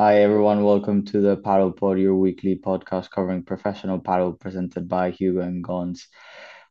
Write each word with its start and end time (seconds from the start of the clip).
Hi 0.00 0.22
everyone, 0.22 0.64
welcome 0.64 1.04
to 1.04 1.20
the 1.20 1.36
Padel 1.36 1.76
Pod, 1.76 1.98
your 1.98 2.14
weekly 2.14 2.56
podcast 2.56 3.10
covering 3.10 3.42
professional 3.42 4.00
padel 4.00 4.40
presented 4.40 4.88
by 4.88 5.10
Hugo 5.10 5.42
and 5.42 5.62
Gons. 5.62 6.08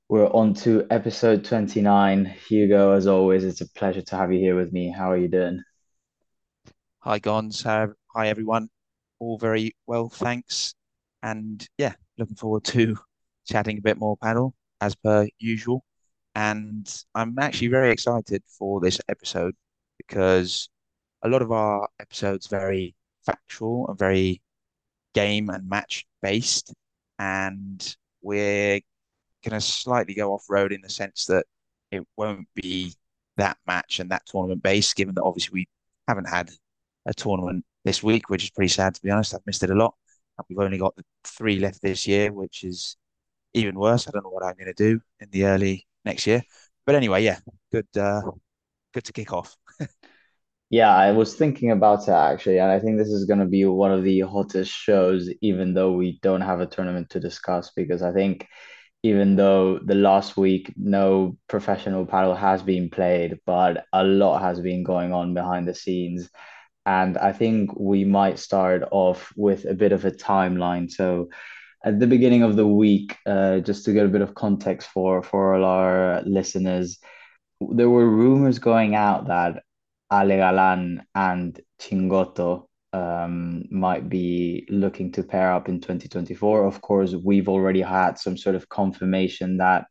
We're 0.07 0.31
on 0.31 0.55
to 0.65 0.87
episode 0.89 1.45
29. 1.45 2.25
Hugo, 2.25 2.93
as 2.93 3.05
always, 3.05 3.43
it's 3.43 3.61
a 3.61 3.69
pleasure 3.69 4.01
to 4.01 4.15
have 4.15 4.33
you 4.33 4.39
here 4.39 4.55
with 4.55 4.73
me. 4.73 4.89
How 4.89 5.11
are 5.11 5.17
you 5.17 5.27
doing? 5.27 5.61
Hi, 7.01 7.19
Gons. 7.19 7.63
Uh, 7.63 7.89
hi, 8.15 8.29
everyone. 8.29 8.67
All 9.19 9.37
very 9.37 9.75
well, 9.85 10.09
thanks. 10.09 10.73
And 11.21 11.63
yeah, 11.77 11.93
looking 12.17 12.35
forward 12.35 12.63
to 12.63 12.97
chatting 13.47 13.77
a 13.77 13.81
bit 13.81 13.99
more 13.99 14.17
padel 14.17 14.53
as 14.81 14.95
per 14.95 15.27
usual. 15.37 15.83
And 16.33 16.91
I'm 17.13 17.37
actually 17.37 17.67
very 17.67 17.91
excited 17.91 18.41
for 18.47 18.81
this 18.81 18.99
episode 19.07 19.53
because 19.99 20.67
a 21.21 21.29
lot 21.29 21.43
of 21.43 21.51
our 21.51 21.87
episodes 21.99 22.47
very 22.47 22.95
factual 23.31 23.87
and 23.87 23.97
very 23.97 24.41
game 25.13 25.49
and 25.49 25.67
match 25.69 26.05
based. 26.21 26.73
And 27.19 27.95
we're 28.21 28.81
going 29.43 29.59
to 29.59 29.61
slightly 29.61 30.13
go 30.13 30.33
off 30.33 30.45
road 30.49 30.71
in 30.71 30.81
the 30.81 30.89
sense 30.89 31.25
that 31.25 31.45
it 31.91 32.05
won't 32.17 32.47
be 32.55 32.93
that 33.37 33.57
match 33.67 33.99
and 33.99 34.11
that 34.11 34.25
tournament 34.25 34.63
based, 34.63 34.95
given 34.95 35.15
that 35.15 35.23
obviously 35.23 35.51
we 35.53 35.67
haven't 36.07 36.29
had 36.29 36.51
a 37.05 37.13
tournament 37.13 37.65
this 37.85 38.03
week, 38.03 38.29
which 38.29 38.43
is 38.43 38.49
pretty 38.51 38.69
sad 38.69 38.95
to 38.95 39.01
be 39.01 39.09
honest. 39.11 39.33
I've 39.33 39.45
missed 39.45 39.63
it 39.63 39.71
a 39.71 39.75
lot. 39.75 39.95
We've 40.47 40.59
only 40.59 40.77
got 40.77 40.95
three 41.25 41.59
left 41.59 41.81
this 41.81 42.07
year, 42.07 42.31
which 42.31 42.63
is 42.63 42.95
even 43.53 43.77
worse. 43.77 44.07
I 44.07 44.11
don't 44.11 44.23
know 44.23 44.29
what 44.29 44.43
I'm 44.43 44.55
going 44.55 44.73
to 44.73 44.73
do 44.73 45.01
in 45.19 45.29
the 45.31 45.45
early 45.45 45.85
next 46.05 46.27
year. 46.27 46.43
But 46.85 46.95
anyway, 46.95 47.23
yeah, 47.23 47.39
good 47.71 47.87
uh, 47.97 48.21
good 48.93 49.03
to 49.05 49.13
kick 49.13 49.33
off. 49.33 49.55
Yeah, 50.69 50.95
I 50.95 51.11
was 51.11 51.35
thinking 51.35 51.71
about 51.71 52.03
it 52.07 52.11
actually, 52.11 52.59
and 52.59 52.71
I 52.71 52.79
think 52.79 52.97
this 52.97 53.07
is 53.09 53.25
going 53.25 53.39
to 53.39 53.45
be 53.45 53.65
one 53.65 53.91
of 53.91 54.03
the 54.03 54.19
hottest 54.21 54.71
shows, 54.71 55.27
even 55.41 55.73
though 55.73 55.93
we 55.93 56.19
don't 56.21 56.41
have 56.41 56.61
a 56.61 56.67
tournament 56.67 57.09
to 57.11 57.19
discuss, 57.19 57.71
because 57.75 58.03
I 58.03 58.11
think 58.13 58.47
even 59.03 59.35
though 59.35 59.79
the 59.79 59.95
last 59.95 60.37
week 60.37 60.73
no 60.77 61.37
professional 61.47 62.05
padel 62.05 62.37
has 62.37 62.61
been 62.61 62.89
played, 62.89 63.39
but 63.45 63.85
a 63.93 64.03
lot 64.03 64.41
has 64.41 64.59
been 64.61 64.83
going 64.83 65.11
on 65.13 65.33
behind 65.33 65.67
the 65.67 65.73
scenes. 65.73 66.29
And 66.85 67.17
I 67.17 67.33
think 67.33 67.71
we 67.79 68.03
might 68.05 68.39
start 68.39 68.83
off 68.91 69.31
with 69.35 69.65
a 69.65 69.73
bit 69.73 69.91
of 69.93 70.05
a 70.05 70.11
timeline. 70.11 70.91
So 70.91 71.29
at 71.85 71.99
the 71.99 72.07
beginning 72.07 72.43
of 72.43 72.55
the 72.57 72.67
week, 72.67 73.17
uh, 73.25 73.59
just 73.59 73.85
to 73.85 73.93
get 73.93 74.05
a 74.05 74.09
bit 74.09 74.21
of 74.21 74.35
context 74.35 74.89
for 74.89 75.23
for 75.23 75.55
all 75.55 75.65
our 75.65 76.21
listeners, 76.25 76.99
there 77.61 77.89
were 77.89 78.09
rumors 78.09 78.59
going 78.59 78.95
out 78.95 79.27
that 79.27 79.63
Ale 80.11 80.37
Galan 80.37 81.03
and 81.15 81.59
Chingotto 81.79 82.67
um, 82.93 83.63
might 83.69 84.09
be 84.09 84.65
looking 84.69 85.11
to 85.13 85.23
pair 85.23 85.53
up 85.53 85.69
in 85.69 85.79
2024. 85.79 86.65
Of 86.65 86.81
course, 86.81 87.13
we've 87.13 87.49
already 87.49 87.81
had 87.81 88.17
some 88.17 88.37
sort 88.37 88.55
of 88.55 88.69
confirmation 88.69 89.57
that 89.57 89.85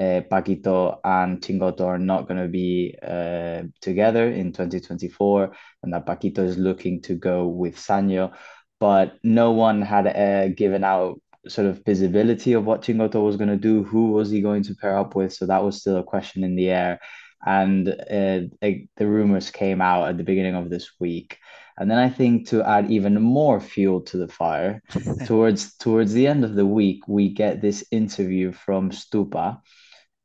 uh, 0.00 0.22
Paquito 0.30 0.98
and 1.04 1.40
Chingotto 1.40 1.86
are 1.86 1.98
not 1.98 2.26
going 2.26 2.40
to 2.40 2.48
be 2.48 2.96
uh, 3.02 3.62
together 3.80 4.28
in 4.30 4.52
2024, 4.52 5.54
and 5.82 5.92
that 5.92 6.06
Paquito 6.06 6.38
is 6.40 6.58
looking 6.58 7.00
to 7.02 7.14
go 7.14 7.46
with 7.46 7.76
Sanyo. 7.76 8.32
But 8.80 9.18
no 9.22 9.52
one 9.52 9.80
had 9.80 10.08
uh, 10.08 10.48
given 10.48 10.82
out 10.82 11.20
sort 11.46 11.68
of 11.68 11.82
visibility 11.84 12.52
of 12.52 12.64
what 12.64 12.82
Chingotto 12.82 13.24
was 13.24 13.36
going 13.36 13.50
to 13.50 13.56
do. 13.56 13.84
Who 13.84 14.12
was 14.12 14.30
he 14.30 14.40
going 14.40 14.64
to 14.64 14.74
pair 14.74 14.98
up 14.98 15.14
with? 15.14 15.32
So 15.32 15.46
that 15.46 15.62
was 15.62 15.80
still 15.80 15.98
a 15.98 16.04
question 16.04 16.42
in 16.42 16.56
the 16.56 16.70
air. 16.70 17.00
And 17.44 17.88
uh, 17.88 18.40
the 18.60 19.06
rumors 19.06 19.50
came 19.50 19.80
out 19.80 20.08
at 20.08 20.16
the 20.16 20.24
beginning 20.24 20.54
of 20.54 20.70
this 20.70 20.90
week. 21.00 21.38
And 21.78 21.90
then 21.90 21.98
I 21.98 22.08
think 22.08 22.48
to 22.48 22.62
add 22.62 22.90
even 22.90 23.20
more 23.20 23.60
fuel 23.60 24.02
to 24.02 24.16
the 24.16 24.28
fire, 24.28 24.82
towards 25.26 25.76
towards 25.76 26.12
the 26.12 26.26
end 26.26 26.44
of 26.44 26.54
the 26.54 26.66
week, 26.66 27.08
we 27.08 27.32
get 27.32 27.60
this 27.60 27.84
interview 27.90 28.52
from 28.52 28.90
Stupa, 28.90 29.60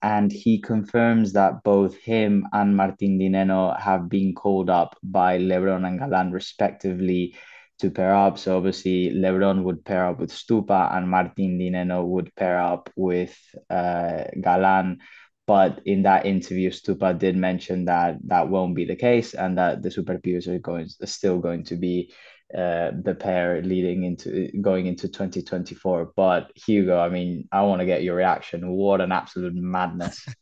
and 0.01 0.31
he 0.31 0.59
confirms 0.61 1.33
that 1.33 1.63
both 1.63 1.95
him 1.97 2.47
and 2.53 2.75
Martin 2.75 3.17
Di 3.17 3.29
Nenno 3.29 3.79
have 3.79 4.09
been 4.09 4.35
called 4.35 4.69
up 4.69 4.95
by 5.01 5.39
Lebron 5.39 5.87
and 5.87 5.99
Galan 5.99 6.31
respectively 6.31 7.35
to 7.79 7.91
pair 7.91 8.13
up. 8.13 8.37
So 8.37 8.57
obviously 8.57 9.11
Lebron 9.13 9.63
would 9.63 9.83
pair 9.85 10.05
up 10.05 10.19
with 10.19 10.31
Stupa 10.31 10.95
and 10.95 11.09
Martin 11.09 11.57
Di 11.57 11.69
Nenno 11.71 12.05
would 12.05 12.33
pair 12.35 12.59
up 12.59 12.89
with 12.95 13.37
uh, 13.69 14.25
Galan. 14.41 14.99
But 15.47 15.81
in 15.85 16.03
that 16.03 16.25
interview, 16.25 16.69
Stupa 16.69 17.17
did 17.17 17.37
mention 17.37 17.85
that 17.85 18.17
that 18.25 18.49
won't 18.49 18.75
be 18.75 18.83
the 18.83 18.97
case 18.97 19.33
and 19.33 19.57
that 19.57 19.81
the 19.81 19.89
Super 19.89 20.19
Pibes 20.19 20.47
are 20.47 20.59
going 20.59 20.89
still 21.05 21.39
going 21.39 21.63
to 21.65 21.77
be 21.77 22.13
uh, 22.53 22.91
the 23.03 23.15
pair 23.17 23.61
leading 23.61 24.03
into 24.03 24.51
going 24.61 24.87
into 24.87 25.07
2024. 25.07 26.11
But 26.15 26.51
Hugo, 26.55 26.99
I 26.99 27.09
mean, 27.09 27.47
I 27.51 27.61
want 27.63 27.79
to 27.79 27.85
get 27.85 28.03
your 28.03 28.15
reaction. 28.15 28.69
What 28.69 29.01
an 29.01 29.13
absolute 29.13 29.55
madness. 29.55 30.25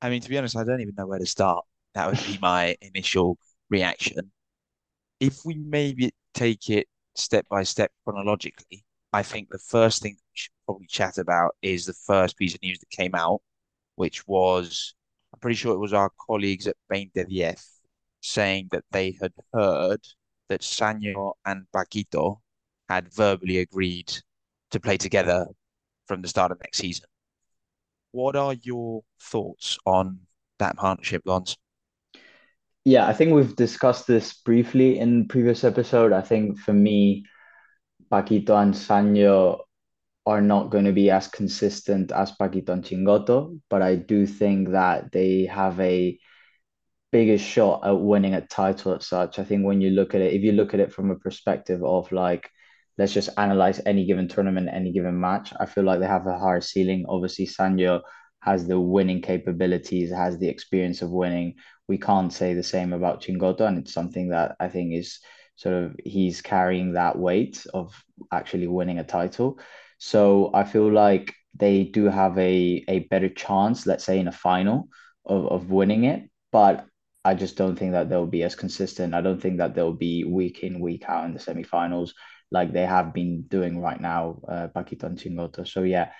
I 0.00 0.10
mean, 0.10 0.20
to 0.22 0.28
be 0.28 0.38
honest, 0.38 0.56
I 0.56 0.64
don't 0.64 0.80
even 0.80 0.94
know 0.96 1.06
where 1.06 1.18
to 1.18 1.26
start. 1.26 1.64
That 1.94 2.06
would 2.06 2.24
be 2.24 2.38
my 2.40 2.76
initial 2.82 3.38
reaction. 3.68 4.30
If 5.20 5.44
we 5.44 5.54
maybe 5.54 6.12
take 6.34 6.70
it 6.70 6.86
step 7.16 7.46
by 7.50 7.64
step 7.64 7.90
chronologically, 8.04 8.84
I 9.12 9.22
think 9.22 9.48
the 9.50 9.58
first 9.58 10.02
thing 10.02 10.12
we 10.12 10.34
should 10.34 10.52
probably 10.66 10.86
chat 10.86 11.18
about 11.18 11.56
is 11.62 11.86
the 11.86 11.94
first 11.94 12.36
piece 12.36 12.54
of 12.54 12.62
news 12.62 12.78
that 12.78 12.90
came 12.90 13.14
out, 13.14 13.40
which 13.98 14.26
was, 14.28 14.94
I'm 15.34 15.40
pretty 15.40 15.56
sure 15.56 15.74
it 15.74 15.80
was 15.80 15.92
our 15.92 16.10
colleagues 16.24 16.68
at 16.68 16.76
Bain 16.88 17.10
de 17.14 17.56
saying 18.20 18.68
that 18.70 18.84
they 18.92 19.16
had 19.20 19.32
heard 19.52 20.00
that 20.48 20.60
Sanyo 20.60 21.32
and 21.44 21.66
Paquito 21.74 22.38
had 22.88 23.12
verbally 23.12 23.58
agreed 23.58 24.12
to 24.70 24.78
play 24.78 24.98
together 24.98 25.46
from 26.06 26.22
the 26.22 26.28
start 26.28 26.52
of 26.52 26.60
next 26.60 26.78
season. 26.78 27.06
What 28.12 28.36
are 28.36 28.54
your 28.54 29.02
thoughts 29.20 29.78
on 29.84 30.20
that 30.60 30.76
partnership, 30.76 31.24
Gons? 31.26 31.56
Yeah, 32.84 33.06
I 33.06 33.12
think 33.12 33.32
we've 33.32 33.56
discussed 33.56 34.06
this 34.06 34.32
briefly 34.44 35.00
in 35.00 35.26
previous 35.26 35.64
episode. 35.64 36.12
I 36.12 36.22
think 36.22 36.56
for 36.58 36.72
me, 36.72 37.26
Paquito 38.12 38.62
and 38.62 38.72
Sanyo 38.72 39.58
are 40.28 40.42
not 40.42 40.68
going 40.68 40.84
to 40.84 40.92
be 40.92 41.10
as 41.10 41.26
consistent 41.26 42.12
as 42.12 42.32
Paquito 42.32 42.68
and 42.68 42.84
Chingotto, 42.84 43.58
but 43.70 43.80
I 43.80 43.94
do 43.96 44.26
think 44.26 44.72
that 44.72 45.10
they 45.10 45.46
have 45.46 45.80
a 45.80 46.18
biggest 47.10 47.46
shot 47.46 47.86
at 47.86 47.98
winning 47.98 48.34
a 48.34 48.46
title 48.46 48.94
as 48.94 49.06
such. 49.06 49.38
I 49.38 49.44
think 49.44 49.64
when 49.64 49.80
you 49.80 49.88
look 49.88 50.14
at 50.14 50.20
it, 50.20 50.34
if 50.34 50.42
you 50.42 50.52
look 50.52 50.74
at 50.74 50.80
it 50.80 50.92
from 50.92 51.10
a 51.10 51.16
perspective 51.16 51.82
of 51.82 52.12
like, 52.12 52.50
let's 52.98 53.14
just 53.14 53.30
analyze 53.38 53.80
any 53.86 54.04
given 54.04 54.28
tournament, 54.28 54.68
any 54.70 54.92
given 54.92 55.18
match, 55.18 55.54
I 55.58 55.64
feel 55.64 55.84
like 55.84 55.98
they 55.98 56.06
have 56.06 56.26
a 56.26 56.38
higher 56.38 56.60
ceiling. 56.60 57.06
Obviously, 57.08 57.46
Sanyo 57.46 58.02
has 58.40 58.66
the 58.66 58.78
winning 58.78 59.22
capabilities, 59.22 60.12
has 60.12 60.36
the 60.36 60.48
experience 60.48 61.00
of 61.00 61.10
winning. 61.10 61.54
We 61.88 61.96
can't 61.96 62.30
say 62.30 62.52
the 62.52 62.62
same 62.62 62.92
about 62.92 63.22
Chingotto, 63.22 63.62
and 63.62 63.78
it's 63.78 63.94
something 63.94 64.28
that 64.28 64.56
I 64.60 64.68
think 64.68 64.94
is 64.94 65.20
sort 65.56 65.74
of 65.74 65.96
he's 66.04 66.42
carrying 66.42 66.92
that 66.92 67.18
weight 67.18 67.66
of 67.72 67.94
actually 68.30 68.66
winning 68.66 68.98
a 68.98 69.04
title. 69.04 69.58
So 69.98 70.50
I 70.54 70.64
feel 70.64 70.90
like 70.92 71.34
they 71.54 71.84
do 71.84 72.04
have 72.04 72.38
a 72.38 72.84
a 72.88 73.00
better 73.10 73.28
chance, 73.28 73.86
let's 73.86 74.04
say 74.04 74.18
in 74.18 74.28
a 74.28 74.32
final, 74.32 74.88
of, 75.26 75.46
of 75.46 75.70
winning 75.70 76.04
it. 76.04 76.30
But 76.52 76.86
I 77.24 77.34
just 77.34 77.56
don't 77.56 77.76
think 77.76 77.92
that 77.92 78.08
they'll 78.08 78.26
be 78.26 78.42
as 78.42 78.54
consistent. 78.54 79.14
I 79.14 79.20
don't 79.20 79.40
think 79.40 79.58
that 79.58 79.74
they'll 79.74 79.92
be 79.92 80.24
week 80.24 80.62
in, 80.62 80.80
week 80.80 81.04
out 81.08 81.26
in 81.26 81.34
the 81.34 81.40
semifinals 81.40 82.12
like 82.50 82.72
they 82.72 82.86
have 82.86 83.12
been 83.12 83.42
doing 83.42 83.80
right 83.80 84.00
now, 84.00 84.40
uh, 84.48 84.68
and 84.74 85.18
Chingotto. 85.18 85.66
So 85.68 85.82
yeah, 85.82 86.12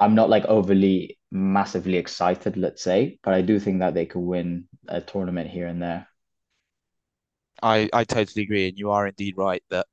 I'm 0.00 0.14
not 0.14 0.30
like 0.30 0.44
overly 0.46 1.18
massively 1.30 1.96
excited, 1.96 2.56
let's 2.56 2.82
say, 2.82 3.18
but 3.22 3.34
I 3.34 3.42
do 3.42 3.58
think 3.60 3.80
that 3.80 3.94
they 3.94 4.06
could 4.06 4.20
win 4.20 4.66
a 4.88 5.00
tournament 5.00 5.50
here 5.50 5.66
and 5.66 5.82
there. 5.82 6.08
I, 7.62 7.88
I 7.92 8.04
totally 8.04 8.44
agree, 8.44 8.68
and 8.68 8.78
you 8.78 8.90
are 8.90 9.06
indeed 9.06 9.36
right 9.36 9.62
that 9.70 9.86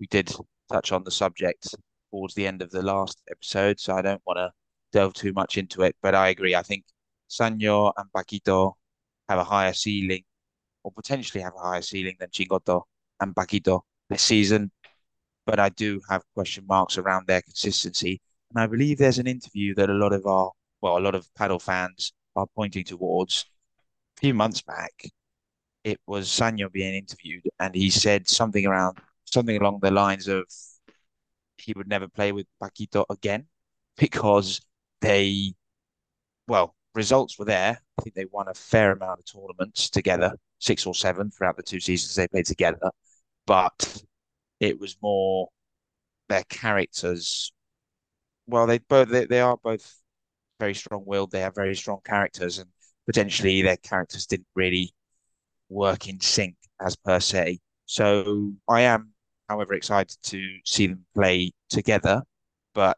we 0.00 0.06
did 0.08 0.34
touch 0.70 0.92
on 0.92 1.04
the 1.04 1.10
subject 1.10 1.74
towards 2.10 2.34
the 2.34 2.46
end 2.46 2.62
of 2.62 2.70
the 2.70 2.82
last 2.82 3.22
episode, 3.30 3.80
so 3.80 3.94
I 3.94 4.02
don't 4.02 4.22
want 4.26 4.38
to 4.38 4.50
delve 4.92 5.14
too 5.14 5.32
much 5.32 5.58
into 5.58 5.82
it. 5.82 5.96
But 6.02 6.14
I 6.14 6.28
agree. 6.28 6.54
I 6.54 6.62
think 6.62 6.84
Sanyo 7.30 7.92
and 7.96 8.06
Paquito 8.14 8.74
have 9.28 9.38
a 9.38 9.44
higher 9.44 9.72
ceiling, 9.72 10.24
or 10.84 10.92
potentially 10.92 11.42
have 11.42 11.54
a 11.56 11.62
higher 11.62 11.82
ceiling 11.82 12.16
than 12.18 12.30
Chingotto 12.30 12.82
and 13.20 13.34
Paquito 13.34 13.80
this 14.08 14.22
season. 14.22 14.70
But 15.46 15.60
I 15.60 15.68
do 15.70 16.00
have 16.08 16.22
question 16.34 16.64
marks 16.66 16.98
around 16.98 17.26
their 17.26 17.42
consistency. 17.42 18.20
And 18.50 18.62
I 18.62 18.66
believe 18.66 18.98
there's 18.98 19.18
an 19.18 19.26
interview 19.26 19.74
that 19.74 19.90
a 19.90 19.94
lot 19.94 20.12
of 20.12 20.26
our, 20.26 20.50
well, 20.80 20.98
a 20.98 21.00
lot 21.00 21.14
of 21.14 21.26
padel 21.38 21.60
fans 21.60 22.12
are 22.36 22.46
pointing 22.54 22.84
towards. 22.84 23.44
A 24.16 24.20
few 24.20 24.34
months 24.34 24.62
back, 24.62 24.92
it 25.84 26.00
was 26.06 26.28
Sanyo 26.28 26.70
being 26.72 26.94
interviewed, 26.94 27.48
and 27.60 27.74
he 27.74 27.90
said 27.90 28.28
something 28.28 28.66
around 28.66 28.98
something 29.24 29.56
along 29.56 29.80
the 29.82 29.90
lines 29.90 30.28
of 30.28 30.44
he 31.58 31.72
would 31.76 31.88
never 31.88 32.08
play 32.08 32.32
with 32.32 32.46
Paquito 32.62 33.04
again 33.10 33.46
because 33.96 34.60
they, 35.00 35.54
well, 36.48 36.74
results 36.94 37.38
were 37.38 37.44
there. 37.44 37.80
I 37.98 38.02
think 38.02 38.14
they 38.14 38.26
won 38.26 38.48
a 38.48 38.54
fair 38.54 38.92
amount 38.92 39.20
of 39.20 39.26
tournaments 39.26 39.90
together, 39.90 40.32
six 40.58 40.86
or 40.86 40.94
seven 40.94 41.30
throughout 41.30 41.56
the 41.56 41.62
two 41.62 41.80
seasons 41.80 42.14
they 42.14 42.28
played 42.28 42.46
together. 42.46 42.90
but 43.46 44.02
it 44.60 44.78
was 44.80 44.96
more 45.02 45.48
their 46.28 46.44
characters. 46.48 47.52
Well, 48.46 48.66
they 48.66 48.78
both 48.78 49.08
they, 49.10 49.26
they 49.26 49.40
are 49.40 49.56
both 49.56 50.00
very 50.60 50.74
strong-willed. 50.74 51.30
They 51.30 51.40
have 51.40 51.54
very 51.54 51.74
strong 51.76 52.00
characters, 52.04 52.58
and 52.58 52.70
potentially 53.06 53.62
their 53.62 53.76
characters 53.76 54.26
didn't 54.26 54.48
really 54.54 54.94
work 55.68 56.08
in 56.08 56.20
sync 56.20 56.56
as 56.80 56.96
per 56.96 57.20
se. 57.20 57.60
So 57.86 58.54
I 58.68 58.82
am, 58.82 59.12
however, 59.48 59.74
excited 59.74 60.16
to 60.24 60.58
see 60.64 60.88
them 60.88 61.06
play 61.14 61.52
together, 61.70 62.22
but 62.74 62.96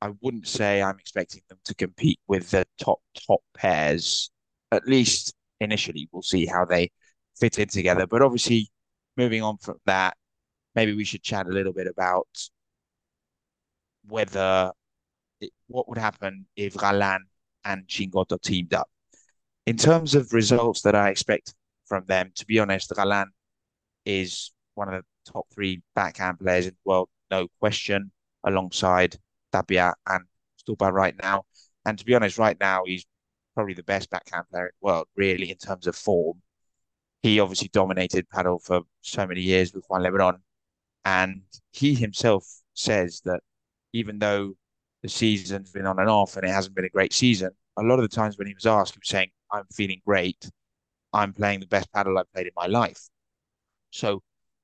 I 0.00 0.10
wouldn't 0.20 0.46
say 0.46 0.82
I'm 0.82 0.98
expecting 0.98 1.42
them 1.48 1.58
to 1.64 1.74
compete 1.74 2.20
with 2.28 2.50
the 2.50 2.66
top 2.78 3.00
top 3.26 3.40
pairs. 3.56 4.30
At 4.72 4.86
least 4.86 5.34
initially, 5.60 6.08
we'll 6.12 6.22
see 6.22 6.46
how 6.46 6.64
they 6.64 6.90
fit 7.38 7.58
in 7.58 7.68
together. 7.68 8.06
But 8.06 8.22
obviously, 8.22 8.70
moving 9.16 9.42
on 9.42 9.58
from 9.58 9.78
that, 9.86 10.16
maybe 10.74 10.94
we 10.94 11.04
should 11.04 11.22
chat 11.22 11.46
a 11.46 11.50
little 11.50 11.72
bit 11.72 11.86
about 11.86 12.28
whether 14.06 14.72
it, 15.40 15.50
what 15.66 15.88
would 15.88 15.98
happen 15.98 16.46
if 16.56 16.76
Galan 16.76 17.24
and 17.64 17.86
Chingotto 17.86 18.40
teamed 18.40 18.74
up. 18.74 18.88
In 19.66 19.76
terms 19.76 20.14
of 20.14 20.32
results 20.32 20.82
that 20.82 20.94
I 20.94 21.10
expect 21.10 21.54
from 21.86 22.04
them, 22.06 22.32
to 22.36 22.46
be 22.46 22.58
honest, 22.58 22.92
Galan 22.94 23.30
is 24.06 24.52
one 24.74 24.88
of 24.88 25.02
the 25.02 25.06
top 25.32 25.46
three 25.52 25.82
backhand 25.94 26.38
players 26.38 26.66
in 26.66 26.72
the 26.72 26.90
world, 26.90 27.08
no 27.30 27.48
question, 27.60 28.10
alongside 28.44 29.16
Tapia 29.52 29.94
and 30.06 30.24
Stupa 30.60 30.92
right 30.92 31.14
now. 31.22 31.44
And 31.84 31.98
to 31.98 32.04
be 32.04 32.14
honest, 32.14 32.38
right 32.38 32.58
now 32.60 32.82
he's 32.86 33.06
probably 33.54 33.74
the 33.74 33.82
best 33.82 34.10
backhand 34.10 34.44
player 34.50 34.66
in 34.66 34.72
the 34.80 34.86
world, 34.86 35.06
really, 35.16 35.50
in 35.50 35.56
terms 35.56 35.86
of 35.86 35.96
form. 35.96 36.40
He 37.22 37.40
obviously 37.40 37.68
dominated 37.72 38.28
padel 38.28 38.62
for 38.62 38.82
so 39.00 39.26
many 39.26 39.40
years 39.40 39.72
with 39.72 39.84
Juan 39.88 40.02
Lebron. 40.02 40.38
And 41.04 41.42
he 41.72 41.94
himself 41.94 42.46
says 42.74 43.20
that 43.24 43.40
even 43.92 44.18
though 44.18 44.54
the 45.02 45.08
season's 45.08 45.70
been 45.70 45.86
on 45.86 45.98
and 45.98 46.08
off 46.08 46.36
and 46.36 46.44
it 46.44 46.50
hasn't 46.50 46.74
been 46.76 46.84
a 46.84 46.90
great 46.90 47.12
season, 47.12 47.50
a 47.76 47.82
lot 47.82 47.98
of 47.98 48.08
the 48.08 48.14
times 48.14 48.38
when 48.38 48.46
he 48.46 48.54
was 48.54 48.66
asked, 48.66 48.94
he 48.94 49.00
was 49.00 49.08
saying, 49.08 49.30
I'm 49.50 49.64
feeling 49.72 50.00
great. 50.06 50.50
I'm 51.12 51.32
playing 51.32 51.60
the 51.60 51.66
best 51.66 51.90
padel 51.92 52.18
I've 52.18 52.32
played 52.32 52.46
in 52.46 52.52
my 52.56 52.66
life. 52.66 53.08
So 53.90 54.22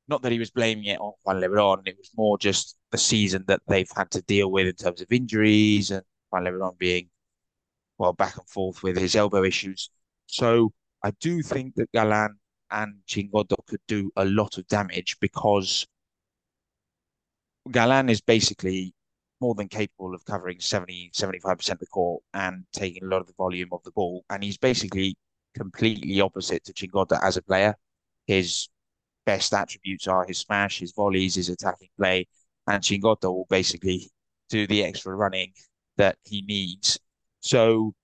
not 0.08 0.22
that 0.22 0.32
he 0.32 0.38
was 0.38 0.50
blaming 0.50 0.84
it 0.84 1.00
on 1.00 1.12
Juan 1.22 1.40
Lebron, 1.40 1.86
it 1.86 1.96
was 1.98 2.10
more 2.16 2.38
just 2.38 2.76
the 2.90 2.98
season 2.98 3.44
that 3.48 3.62
they've 3.66 3.90
had 3.96 4.10
to 4.12 4.22
deal 4.22 4.50
with 4.50 4.66
in 4.66 4.74
terms 4.74 5.00
of 5.00 5.10
injuries 5.10 5.90
and 5.90 6.02
Juan 6.30 6.44
Lebron 6.44 6.78
being 6.78 7.08
well 7.98 8.12
back 8.12 8.36
and 8.36 8.48
forth 8.48 8.82
with 8.82 8.96
his 8.96 9.16
elbow 9.16 9.44
issues. 9.44 9.90
So 10.26 10.72
I 11.02 11.12
do 11.20 11.42
think 11.42 11.74
that 11.76 11.92
Galan 11.92 12.36
and 12.70 12.94
Chingotto 13.06 13.56
could 13.66 13.80
do 13.86 14.10
a 14.16 14.24
lot 14.24 14.58
of 14.58 14.66
damage 14.68 15.16
because 15.20 15.86
Galan 17.70 18.08
is 18.08 18.20
basically 18.20 18.94
more 19.40 19.54
than 19.54 19.68
capable 19.68 20.14
of 20.14 20.24
covering 20.24 20.60
70, 20.60 21.12
75% 21.14 21.70
of 21.72 21.78
the 21.78 21.86
court 21.86 22.22
and 22.32 22.64
taking 22.72 23.04
a 23.04 23.06
lot 23.06 23.20
of 23.20 23.26
the 23.26 23.34
volume 23.36 23.68
of 23.72 23.82
the 23.84 23.90
ball. 23.92 24.24
And 24.30 24.42
he's 24.42 24.58
basically 24.58 25.16
completely 25.54 26.20
opposite 26.20 26.64
to 26.64 26.72
Chingotto 26.72 27.18
as 27.22 27.36
a 27.36 27.42
player. 27.42 27.74
His 28.26 28.68
best 29.26 29.52
attributes 29.52 30.06
are 30.06 30.24
his 30.26 30.38
smash, 30.38 30.78
his 30.78 30.92
volleys, 30.92 31.34
his 31.34 31.48
attacking 31.48 31.90
play, 31.98 32.26
and 32.66 32.82
Chingotto 32.82 33.32
will 33.32 33.46
basically 33.48 34.10
do 34.48 34.66
the 34.66 34.84
extra 34.84 35.14
running 35.14 35.52
that 35.96 36.16
he 36.24 36.42
needs. 36.42 36.98
So 37.40 37.94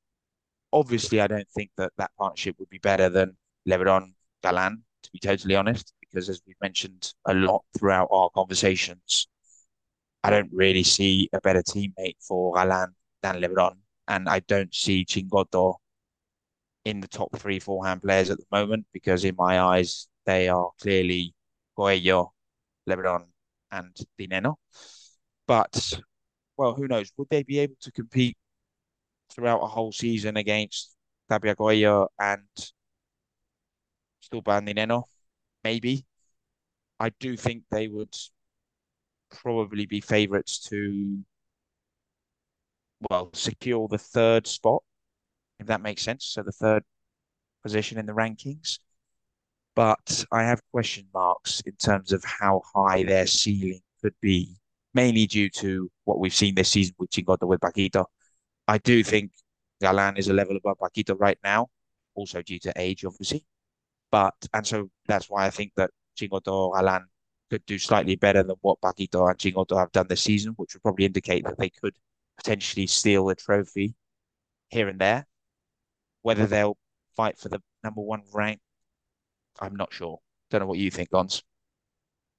obviously, 0.72 1.20
I 1.20 1.26
don't 1.26 1.48
think 1.50 1.70
that 1.76 1.92
that 1.98 2.10
partnership 2.18 2.56
would 2.58 2.70
be 2.70 2.78
better 2.78 3.08
than 3.08 3.36
Lebron 3.68 4.12
Galan, 4.42 4.82
to 5.02 5.10
be 5.12 5.18
totally 5.18 5.56
honest, 5.56 5.92
because 6.00 6.28
as 6.28 6.40
we've 6.46 6.56
mentioned 6.60 7.12
a 7.26 7.34
lot 7.34 7.64
throughout 7.78 8.08
our 8.10 8.30
conversations, 8.30 9.28
I 10.22 10.30
don't 10.30 10.50
really 10.52 10.82
see 10.82 11.28
a 11.32 11.40
better 11.40 11.62
teammate 11.62 12.16
for 12.20 12.54
Galan 12.54 12.94
than 13.22 13.36
Lebron, 13.36 13.76
and 14.08 14.28
I 14.28 14.40
don't 14.40 14.74
see 14.74 15.04
Chingotto 15.04 15.76
in 16.84 17.00
the 17.00 17.08
top 17.08 17.36
three 17.36 17.58
forehand 17.58 18.02
players 18.02 18.30
at 18.30 18.38
the 18.38 18.46
moment 18.50 18.86
because 18.92 19.24
in 19.24 19.34
my 19.36 19.60
eyes 19.60 20.08
they 20.24 20.48
are 20.48 20.70
clearly 20.80 21.34
Coello, 21.76 22.32
Lebron, 22.88 23.26
and 23.70 23.96
Di 24.18 24.26
Nenno. 24.26 24.56
But 25.46 26.00
well, 26.56 26.74
who 26.74 26.88
knows? 26.88 27.10
Would 27.16 27.28
they 27.30 27.42
be 27.42 27.58
able 27.60 27.76
to 27.80 27.92
compete 27.92 28.36
throughout 29.30 29.62
a 29.62 29.66
whole 29.66 29.92
season 29.92 30.36
against 30.36 30.94
Tapia 31.28 31.54
Coello 31.56 32.08
and 32.18 32.46
Stupa 34.22 34.58
and 34.58 34.66
Di 34.66 34.74
Nenno? 34.74 35.04
Maybe. 35.64 36.06
I 36.98 37.10
do 37.10 37.36
think 37.36 37.64
they 37.70 37.88
would 37.88 38.14
probably 39.30 39.86
be 39.86 40.00
favourites 40.00 40.58
to 40.68 41.24
well 43.08 43.30
secure 43.32 43.88
the 43.88 43.98
third 43.98 44.46
spot, 44.46 44.82
if 45.58 45.66
that 45.66 45.80
makes 45.80 46.02
sense. 46.02 46.26
So 46.26 46.42
the 46.42 46.52
third 46.52 46.84
position 47.62 47.98
in 47.98 48.06
the 48.06 48.12
rankings 48.12 48.78
but 49.74 50.24
I 50.32 50.42
have 50.42 50.60
question 50.72 51.06
marks 51.14 51.60
in 51.66 51.72
terms 51.76 52.12
of 52.12 52.24
how 52.24 52.62
high 52.74 53.04
their 53.04 53.26
ceiling 53.26 53.80
could 54.02 54.14
be, 54.20 54.56
mainly 54.94 55.26
due 55.26 55.48
to 55.50 55.90
what 56.04 56.18
we've 56.18 56.34
seen 56.34 56.54
this 56.54 56.70
season 56.70 56.94
with 56.98 57.10
Chingotto 57.10 57.46
with 57.46 57.60
Paquito. 57.60 58.06
I 58.66 58.78
do 58.78 59.02
think 59.04 59.32
Galan 59.80 60.16
is 60.16 60.28
a 60.28 60.32
level 60.32 60.56
above 60.56 60.78
Paquito 60.78 61.18
right 61.18 61.38
now, 61.44 61.68
also 62.14 62.42
due 62.42 62.58
to 62.60 62.72
age, 62.76 63.04
obviously. 63.04 63.44
But 64.10 64.34
and 64.52 64.66
so 64.66 64.90
that's 65.06 65.30
why 65.30 65.46
I 65.46 65.50
think 65.50 65.72
that 65.76 65.90
Chingotto 66.16 66.74
Galan 66.74 67.06
could 67.50 67.64
do 67.66 67.78
slightly 67.78 68.16
better 68.16 68.42
than 68.42 68.56
what 68.60 68.80
Paquito 68.80 69.28
and 69.28 69.38
Chingotto 69.38 69.78
have 69.78 69.92
done 69.92 70.06
this 70.08 70.22
season, 70.22 70.52
which 70.56 70.74
would 70.74 70.82
probably 70.82 71.04
indicate 71.04 71.44
that 71.44 71.58
they 71.58 71.70
could 71.70 71.94
potentially 72.36 72.86
steal 72.86 73.28
a 73.28 73.34
trophy 73.34 73.94
here 74.68 74.88
and 74.88 75.00
there. 75.00 75.26
Whether 76.22 76.46
they'll 76.46 76.76
fight 77.16 77.38
for 77.38 77.48
the 77.48 77.60
number 77.82 78.02
one 78.02 78.22
rank 78.32 78.60
I'm 79.60 79.76
not 79.76 79.92
sure. 79.92 80.18
Don't 80.50 80.60
know 80.60 80.66
what 80.66 80.78
you 80.78 80.90
think, 80.90 81.10
Gons. 81.10 81.42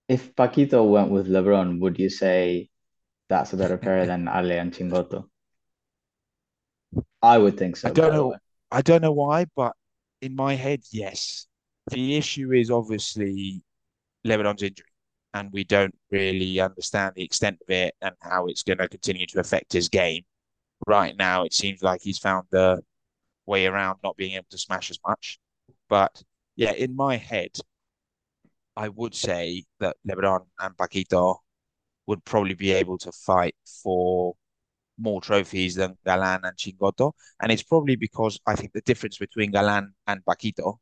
If 0.07 0.35
Paquito 0.35 0.89
went 0.89 1.11
with 1.11 1.27
LeBron, 1.27 1.79
would 1.79 1.97
you 1.99 2.09
say 2.09 2.69
that's 3.29 3.53
a 3.53 3.57
better 3.57 3.77
pair 3.77 4.05
than 4.05 4.27
Ale 4.33 4.51
and 4.51 4.73
Chingotto? 4.73 5.25
I 7.21 7.37
would 7.37 7.57
think 7.57 7.77
so. 7.77 7.89
I 7.89 7.91
don't 7.91 8.13
know. 8.13 8.35
I 8.71 8.81
don't 8.81 9.01
know 9.01 9.11
why, 9.11 9.45
but 9.55 9.73
in 10.21 10.35
my 10.35 10.55
head, 10.55 10.81
yes. 10.91 11.47
The 11.89 12.15
issue 12.15 12.51
is 12.53 12.71
obviously 12.71 13.63
LeBron's 14.25 14.63
injury, 14.63 14.85
and 15.33 15.49
we 15.51 15.63
don't 15.63 15.95
really 16.09 16.59
understand 16.59 17.13
the 17.15 17.23
extent 17.23 17.59
of 17.61 17.69
it 17.69 17.95
and 18.01 18.15
how 18.21 18.47
it's 18.47 18.63
going 18.63 18.77
to 18.77 18.87
continue 18.87 19.25
to 19.27 19.39
affect 19.39 19.73
his 19.73 19.89
game. 19.89 20.23
Right 20.87 21.15
now, 21.17 21.43
it 21.43 21.53
seems 21.53 21.81
like 21.81 22.01
he's 22.01 22.17
found 22.17 22.47
the 22.49 22.81
way 23.45 23.65
around 23.67 23.99
not 24.03 24.17
being 24.17 24.33
able 24.33 24.47
to 24.49 24.57
smash 24.57 24.89
as 24.89 24.99
much. 25.05 25.39
But 25.89 26.23
yeah, 26.55 26.73
in 26.73 26.95
my 26.95 27.17
head, 27.17 27.51
I 28.75 28.89
would 28.89 29.15
say 29.15 29.65
that 29.79 29.97
Lebron 30.07 30.45
and 30.59 30.75
Paquito 30.75 31.37
would 32.07 32.23
probably 32.25 32.53
be 32.53 32.71
able 32.71 32.97
to 32.99 33.11
fight 33.11 33.55
for 33.83 34.35
more 34.97 35.21
trophies 35.21 35.75
than 35.75 35.97
Galan 36.05 36.41
and 36.43 36.57
Chingotto. 36.57 37.13
And 37.41 37.51
it's 37.51 37.63
probably 37.63 37.95
because 37.95 38.39
I 38.45 38.55
think 38.55 38.73
the 38.73 38.81
difference 38.81 39.17
between 39.17 39.51
Galan 39.51 39.93
and 40.07 40.23
Paquito 40.25 40.77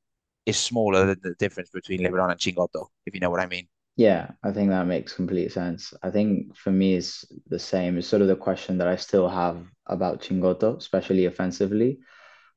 is 0.45 0.57
smaller 0.57 1.05
than 1.05 1.19
the 1.21 1.35
difference 1.35 1.69
between 1.69 2.01
Lebron 2.01 2.31
and 2.31 2.39
Chingotto, 2.39 2.87
if 3.05 3.13
you 3.13 3.19
know 3.19 3.29
what 3.29 3.39
I 3.39 3.45
mean. 3.45 3.67
Yeah, 3.95 4.31
I 4.43 4.51
think 4.51 4.69
that 4.69 4.87
makes 4.87 5.13
complete 5.13 5.51
sense. 5.51 5.93
I 6.01 6.09
think 6.09 6.55
for 6.55 6.71
me, 6.71 6.95
it's 6.95 7.25
the 7.47 7.59
same. 7.59 7.97
It's 7.97 8.07
sort 8.07 8.21
of 8.21 8.29
the 8.29 8.35
question 8.35 8.77
that 8.77 8.87
I 8.87 8.95
still 8.95 9.27
have 9.27 9.65
about 9.87 10.21
Chingotto, 10.21 10.77
especially 10.77 11.25
offensively. 11.25 11.99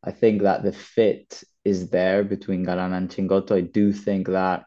I 0.05 0.13
think 0.13 0.43
that 0.43 0.63
the 0.63 0.73
fit 0.73 1.43
is 1.65 1.91
there 1.91 2.25
between 2.25 2.65
Galan 2.65 2.93
and 2.93 3.09
Chingotto. 3.09 3.57
I 3.57 3.61
do 3.61 3.93
think 3.93 4.29
that, 4.29 4.65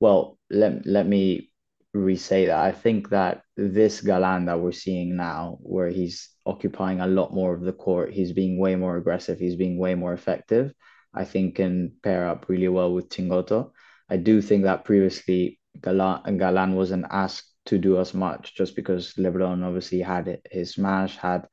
well, 0.00 0.38
let, 0.50 0.86
let 0.86 1.06
me 1.06 1.50
re-say 1.92 2.46
that. 2.46 2.58
I 2.58 2.72
think 2.72 3.10
that 3.10 3.42
this 3.56 4.00
Galan 4.00 4.46
that 4.46 4.60
we're 4.60 4.72
seeing 4.72 5.16
now, 5.16 5.58
where 5.62 5.88
he's 5.88 6.30
occupying 6.46 7.00
a 7.00 7.06
lot 7.06 7.32
more 7.32 7.54
of 7.54 7.62
the 7.62 7.72
court, 7.72 8.12
he's 8.12 8.32
being 8.32 8.58
way 8.58 8.76
more 8.76 8.96
aggressive, 8.96 9.38
he's 9.38 9.56
being 9.56 9.78
way 9.78 9.94
more 9.94 10.12
effective, 10.12 10.72
I 11.12 11.24
think 11.24 11.56
can 11.56 11.92
pair 12.02 12.26
up 12.28 12.48
really 12.48 12.68
well 12.68 12.92
with 12.92 13.08
Chingotto. 13.08 13.70
I 14.08 14.16
do 14.16 14.42
think 14.42 14.64
that 14.64 14.84
previously 14.84 15.58
Galan, 15.80 16.38
Galan 16.38 16.74
wasn't 16.74 17.06
asked 17.10 17.50
to 17.66 17.78
do 17.78 17.98
as 17.98 18.12
much 18.12 18.54
just 18.54 18.76
because 18.76 19.14
LeBron 19.14 19.64
obviously 19.64 20.00
had 20.00 20.40
his 20.50 20.72
smash, 20.72 21.16
had 21.16 21.46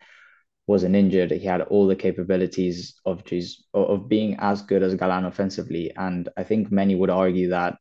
wasn't 0.67 0.95
injured, 0.95 1.31
he 1.31 1.45
had 1.45 1.61
all 1.61 1.87
the 1.87 1.95
capabilities 1.95 2.95
of 3.05 3.23
just, 3.25 3.65
of 3.73 4.07
being 4.07 4.37
as 4.39 4.61
good 4.61 4.83
as 4.83 4.95
Galan 4.95 5.25
offensively. 5.25 5.91
And 5.95 6.29
I 6.37 6.43
think 6.43 6.71
many 6.71 6.95
would 6.95 7.09
argue 7.09 7.49
that 7.49 7.77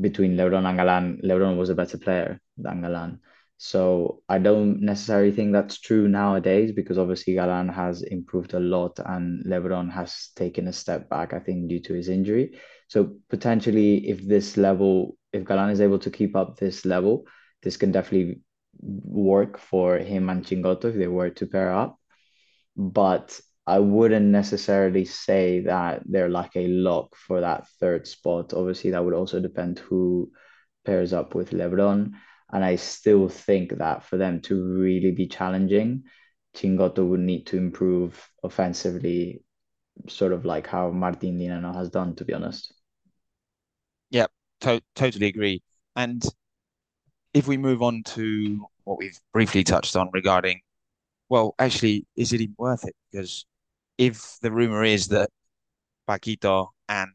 between 0.00 0.36
Lebron 0.36 0.68
and 0.68 0.76
Galan, 0.76 1.20
Lebron 1.24 1.56
was 1.56 1.70
a 1.70 1.74
better 1.74 1.98
player 1.98 2.40
than 2.56 2.82
Galan. 2.82 3.20
So 3.60 4.22
I 4.28 4.38
don't 4.38 4.82
necessarily 4.82 5.32
think 5.32 5.52
that's 5.52 5.80
true 5.80 6.06
nowadays 6.06 6.70
because 6.70 6.96
obviously 6.96 7.34
Galan 7.34 7.68
has 7.68 8.02
improved 8.02 8.54
a 8.54 8.60
lot 8.60 9.00
and 9.04 9.44
Lebron 9.44 9.90
has 9.90 10.30
taken 10.36 10.68
a 10.68 10.72
step 10.72 11.08
back, 11.08 11.32
I 11.32 11.40
think, 11.40 11.68
due 11.68 11.80
to 11.80 11.94
his 11.94 12.08
injury. 12.08 12.58
So 12.86 13.16
potentially, 13.28 14.08
if 14.08 14.24
this 14.26 14.56
level 14.56 15.18
if 15.32 15.44
Galan 15.44 15.70
is 15.70 15.80
able 15.80 15.98
to 16.00 16.10
keep 16.10 16.36
up 16.36 16.56
this 16.56 16.84
level, 16.84 17.26
this 17.62 17.76
can 17.76 17.92
definitely 17.92 18.40
work 18.80 19.58
for 19.58 19.98
him 19.98 20.30
and 20.30 20.44
Chingotto 20.44 20.86
if 20.86 20.96
they 20.96 21.08
were 21.08 21.30
to 21.30 21.46
pair 21.46 21.72
up. 21.72 21.98
But 22.78 23.38
I 23.66 23.80
wouldn't 23.80 24.26
necessarily 24.26 25.04
say 25.04 25.60
that 25.60 26.02
they're 26.06 26.30
like 26.30 26.56
a 26.56 26.68
lock 26.68 27.14
for 27.16 27.40
that 27.42 27.68
third 27.80 28.06
spot. 28.06 28.54
Obviously, 28.54 28.92
that 28.92 29.04
would 29.04 29.14
also 29.14 29.40
depend 29.40 29.80
who 29.80 30.30
pairs 30.86 31.12
up 31.12 31.34
with 31.34 31.50
LeBron. 31.50 32.12
And 32.50 32.64
I 32.64 32.76
still 32.76 33.28
think 33.28 33.76
that 33.76 34.04
for 34.04 34.16
them 34.16 34.40
to 34.42 34.54
really 34.78 35.10
be 35.10 35.26
challenging, 35.26 36.04
Chingotto 36.56 37.06
would 37.06 37.20
need 37.20 37.46
to 37.48 37.58
improve 37.58 38.26
offensively, 38.42 39.42
sort 40.08 40.32
of 40.32 40.46
like 40.46 40.66
how 40.66 40.90
Martin 40.90 41.36
Di 41.36 41.48
Nenno 41.48 41.74
has 41.74 41.90
done, 41.90 42.14
to 42.16 42.24
be 42.24 42.32
honest. 42.32 42.72
Yeah, 44.10 44.28
to 44.60 44.80
totally 44.94 45.26
agree. 45.26 45.62
And 45.94 46.24
if 47.34 47.48
we 47.48 47.58
move 47.58 47.82
on 47.82 48.02
to 48.04 48.66
what 48.84 48.98
we've 48.98 49.20
briefly 49.34 49.62
touched 49.62 49.94
on 49.94 50.08
regarding, 50.14 50.62
well, 51.28 51.54
actually, 51.58 52.06
is 52.16 52.32
it 52.32 52.40
even 52.40 52.54
worth 52.58 52.84
it? 52.86 52.94
Because 53.10 53.46
if 53.98 54.38
the 54.42 54.52
rumor 54.52 54.84
is 54.84 55.08
that 55.08 55.30
Paquito 56.08 56.68
and 56.88 57.10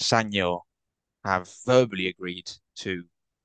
Sanyo 0.00 0.60
have 1.24 1.48
verbally 1.66 2.08
agreed 2.08 2.50
to 2.76 3.04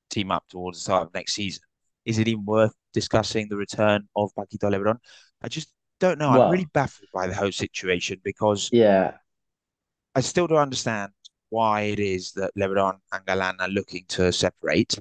team 0.09 0.31
up 0.31 0.47
towards 0.49 0.77
the 0.79 0.83
start 0.83 1.07
of 1.07 1.13
next 1.13 1.33
season, 1.33 1.63
is 2.05 2.19
it 2.19 2.27
even 2.27 2.45
worth 2.45 2.73
discussing 2.93 3.47
the 3.49 3.57
return 3.57 4.07
of 4.15 4.31
Paquito 4.35 4.69
Lebron? 4.71 4.97
I 5.41 5.47
just 5.47 5.71
don't 5.99 6.19
know. 6.19 6.29
I'm 6.29 6.49
really 6.49 6.65
baffled 6.65 7.09
by 7.13 7.27
the 7.27 7.35
whole 7.35 7.51
situation 7.51 8.19
because 8.23 8.69
yeah, 8.71 9.17
I 10.15 10.21
still 10.21 10.47
don't 10.47 10.57
understand 10.57 11.11
why 11.49 11.81
it 11.81 11.99
is 11.99 12.31
that 12.33 12.51
Lebron 12.57 12.99
and 13.11 13.25
Galan 13.25 13.57
are 13.59 13.67
looking 13.69 14.05
to 14.09 14.31
separate. 14.31 14.97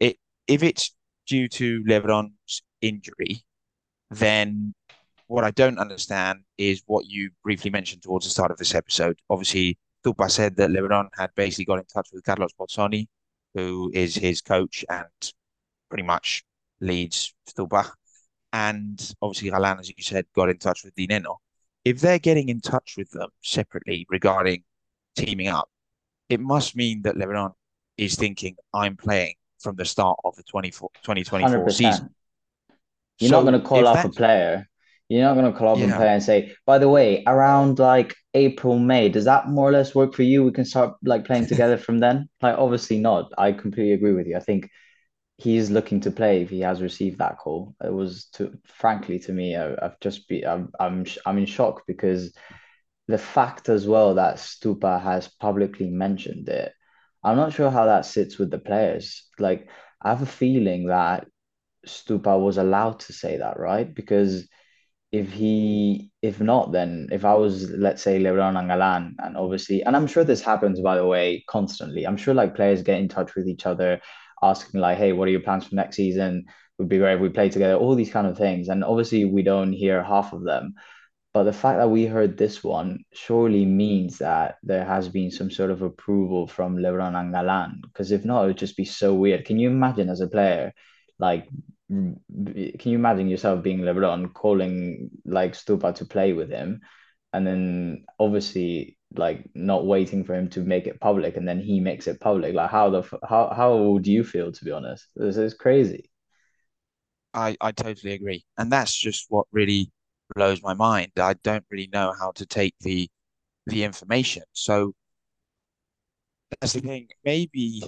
It 0.00 0.18
if 0.46 0.62
it's 0.62 0.94
due 1.26 1.48
to 1.48 1.82
Lebron's 1.84 2.62
injury, 2.80 3.44
then 4.12 4.74
what 5.26 5.44
I 5.44 5.50
don't 5.50 5.78
understand 5.78 6.40
is 6.58 6.82
what 6.86 7.06
you 7.06 7.30
briefly 7.42 7.70
mentioned 7.70 8.02
towards 8.02 8.26
the 8.26 8.30
start 8.30 8.50
of 8.50 8.58
this 8.58 8.74
episode. 8.74 9.18
Obviously, 9.30 9.78
Stupa 10.04 10.30
said 10.30 10.56
that 10.56 10.70
Lebron 10.70 11.08
had 11.14 11.30
basically 11.34 11.64
got 11.64 11.78
in 11.78 11.84
touch 11.84 12.08
with 12.12 12.24
Carlos 12.24 12.52
Bozzoni, 12.58 13.06
who 13.54 13.90
is 13.94 14.14
his 14.14 14.40
coach 14.40 14.84
and 14.90 15.32
pretty 15.88 16.02
much 16.02 16.44
leads 16.80 17.34
Stupa. 17.48 17.90
And 18.52 19.14
obviously, 19.22 19.50
Galan, 19.50 19.78
as 19.78 19.88
you 19.88 19.94
said, 20.00 20.26
got 20.34 20.50
in 20.50 20.58
touch 20.58 20.84
with 20.84 20.94
Di 20.94 21.06
Nenno. 21.06 21.36
If 21.84 22.00
they're 22.00 22.18
getting 22.18 22.48
in 22.48 22.60
touch 22.60 22.94
with 22.98 23.10
them 23.10 23.28
separately 23.42 24.06
regarding 24.10 24.64
teaming 25.16 25.48
up, 25.48 25.68
it 26.28 26.40
must 26.40 26.76
mean 26.76 27.02
that 27.02 27.16
Lebron 27.16 27.52
is 27.96 28.14
thinking, 28.14 28.56
I'm 28.74 28.96
playing 28.96 29.34
from 29.58 29.76
the 29.76 29.84
start 29.84 30.18
of 30.24 30.36
the 30.36 30.42
24, 30.42 30.90
2024 31.02 31.70
season. 31.70 32.10
100%. 33.20 33.20
You're 33.20 33.30
not 33.30 33.42
going 33.42 33.60
to 33.60 33.66
call 33.68 33.86
up 33.86 34.04
a 34.04 34.08
player. 34.08 34.68
You're 35.08 35.22
not 35.22 35.34
going 35.34 35.52
to 35.52 35.58
call 35.58 35.76
up 35.76 35.78
a 35.78 35.96
player 35.96 36.08
and 36.08 36.22
say, 36.22 36.54
by 36.64 36.78
the 36.78 36.88
way, 36.88 37.22
around 37.26 37.78
like 37.78 38.14
April, 38.34 38.78
May, 38.78 39.08
does 39.08 39.26
that 39.26 39.48
more 39.48 39.68
or 39.68 39.72
less 39.72 39.94
work 39.94 40.14
for 40.14 40.22
you? 40.22 40.42
We 40.44 40.52
can 40.52 40.64
start 40.64 40.96
like 41.04 41.26
playing 41.26 41.46
together 41.48 41.76
from 41.76 41.98
then. 41.98 42.28
Like, 42.40 42.56
obviously 42.56 42.98
not. 42.98 43.30
I 43.36 43.52
completely 43.52 43.92
agree 43.92 44.12
with 44.14 44.26
you. 44.26 44.36
I 44.36 44.40
think 44.40 44.70
he's 45.36 45.70
looking 45.70 46.00
to 46.02 46.10
play 46.10 46.42
if 46.42 46.50
he 46.50 46.60
has 46.60 46.80
received 46.80 47.18
that 47.18 47.36
call. 47.38 47.74
It 47.84 47.92
was 47.92 48.26
to, 48.34 48.56
frankly, 48.64 49.18
to 49.20 49.32
me, 49.32 49.56
I, 49.56 49.74
I've 49.84 50.00
just 50.00 50.28
be, 50.28 50.46
I'm, 50.46 50.70
I'm, 50.80 51.04
I'm 51.26 51.38
in 51.38 51.46
shock 51.46 51.82
because 51.86 52.32
the 53.08 53.18
fact 53.18 53.68
as 53.68 53.86
well 53.86 54.14
that 54.14 54.36
Stupa 54.36 55.02
has 55.02 55.28
publicly 55.28 55.90
mentioned 55.90 56.48
it, 56.48 56.72
I'm 57.22 57.36
not 57.36 57.52
sure 57.52 57.70
how 57.70 57.86
that 57.86 58.06
sits 58.06 58.38
with 58.38 58.50
the 58.50 58.58
players. 58.58 59.28
Like, 59.38 59.68
I 60.00 60.08
have 60.08 60.22
a 60.22 60.26
feeling 60.26 60.86
that 60.86 61.26
Stupa 61.86 62.40
was 62.40 62.58
allowed 62.58 63.00
to 63.00 63.12
say 63.12 63.38
that, 63.38 63.58
right? 63.58 63.92
Because 63.92 64.48
if 65.12 65.30
he 65.30 66.10
if 66.22 66.40
not 66.40 66.72
then 66.72 67.06
if 67.12 67.24
I 67.24 67.34
was 67.34 67.70
let's 67.70 68.02
say 68.02 68.18
LeBron 68.18 68.58
and 68.58 68.68
Galan 68.68 69.16
and 69.18 69.36
obviously 69.36 69.82
and 69.82 69.94
I'm 69.94 70.06
sure 70.06 70.24
this 70.24 70.40
happens 70.40 70.80
by 70.80 70.96
the 70.96 71.06
way 71.06 71.44
constantly 71.46 72.06
I'm 72.06 72.16
sure 72.16 72.32
like 72.32 72.56
players 72.56 72.82
get 72.82 72.98
in 72.98 73.08
touch 73.08 73.34
with 73.34 73.46
each 73.46 73.66
other 73.66 74.00
asking 74.42 74.80
like 74.80 74.96
hey 74.96 75.12
what 75.12 75.28
are 75.28 75.30
your 75.30 75.40
plans 75.40 75.66
for 75.66 75.74
next 75.74 75.96
season 75.96 76.46
would 76.78 76.88
be 76.88 76.96
great 76.96 77.16
if 77.16 77.20
we 77.20 77.28
play 77.28 77.50
together 77.50 77.74
all 77.74 77.94
these 77.94 78.10
kind 78.10 78.26
of 78.26 78.38
things 78.38 78.68
and 78.68 78.82
obviously 78.82 79.26
we 79.26 79.42
don't 79.42 79.74
hear 79.74 80.02
half 80.02 80.32
of 80.32 80.44
them 80.44 80.74
but 81.34 81.44
the 81.44 81.52
fact 81.52 81.78
that 81.78 81.88
we 81.88 82.04
heard 82.04 82.36
this 82.36 82.62
one 82.62 83.04
surely 83.12 83.64
means 83.64 84.18
that 84.18 84.56
there 84.62 84.84
has 84.84 85.08
been 85.08 85.30
some 85.30 85.50
sort 85.50 85.70
of 85.70 85.80
approval 85.80 86.46
from 86.46 86.76
LeBron 86.76 87.18
and 87.18 87.32
Galan. 87.32 87.80
Because 87.82 88.12
if 88.12 88.24
not, 88.24 88.44
it 88.44 88.46
would 88.48 88.58
just 88.58 88.76
be 88.76 88.84
so 88.84 89.14
weird. 89.14 89.46
Can 89.46 89.58
you 89.58 89.70
imagine 89.70 90.10
as 90.10 90.20
a 90.20 90.28
player, 90.28 90.74
like, 91.18 91.48
can 91.92 92.92
you 92.92 92.98
imagine 92.98 93.28
yourself 93.28 93.62
being 93.62 93.80
LeBron 93.80 94.32
calling 94.34 95.10
like 95.24 95.52
Stupa 95.52 95.94
to 95.96 96.04
play 96.04 96.32
with 96.32 96.50
him, 96.50 96.80
and 97.32 97.46
then 97.46 98.04
obviously 98.18 98.98
like 99.14 99.48
not 99.54 99.86
waiting 99.86 100.24
for 100.24 100.34
him 100.34 100.48
to 100.50 100.60
make 100.60 100.86
it 100.86 101.00
public, 101.00 101.36
and 101.36 101.46
then 101.46 101.60
he 101.60 101.80
makes 101.80 102.06
it 102.06 102.20
public. 102.20 102.54
Like, 102.54 102.70
how 102.70 102.90
the 102.90 103.02
how 103.28 103.52
how 103.54 103.98
do 103.98 104.10
you 104.12 104.24
feel 104.24 104.52
to 104.52 104.64
be 104.64 104.70
honest? 104.70 105.06
This 105.16 105.36
is 105.36 105.54
crazy. 105.54 106.10
I, 107.34 107.56
I 107.60 107.72
totally 107.72 108.12
agree. 108.12 108.44
And 108.58 108.70
that's 108.70 108.94
just 108.94 109.26
what 109.28 109.46
really 109.52 109.90
blows 110.34 110.62
my 110.62 110.74
mind. 110.74 111.12
I 111.18 111.34
don't 111.34 111.64
really 111.70 111.88
know 111.92 112.12
how 112.18 112.32
to 112.32 112.46
take 112.46 112.74
the 112.80 113.08
the 113.66 113.84
information. 113.84 114.42
So 114.52 114.94
that's 116.60 116.74
the 116.74 116.80
thing. 116.80 117.08
Maybe 117.24 117.84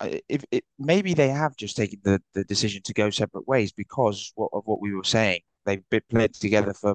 if 0.00 0.44
it 0.50 0.64
maybe 0.78 1.14
they 1.14 1.28
have 1.28 1.56
just 1.56 1.76
taken 1.76 2.00
the, 2.04 2.22
the 2.34 2.44
decision 2.44 2.82
to 2.84 2.94
go 2.94 3.10
separate 3.10 3.48
ways 3.48 3.72
because 3.72 4.32
of 4.38 4.62
what 4.64 4.80
we 4.80 4.94
were 4.94 5.04
saying. 5.04 5.40
They've 5.64 5.88
been 5.90 6.02
played 6.08 6.34
together 6.34 6.72
for 6.72 6.94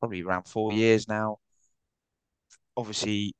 probably 0.00 0.22
around 0.22 0.44
four 0.44 0.72
years 0.72 1.08
now. 1.08 1.38
Obviously, 2.76 3.34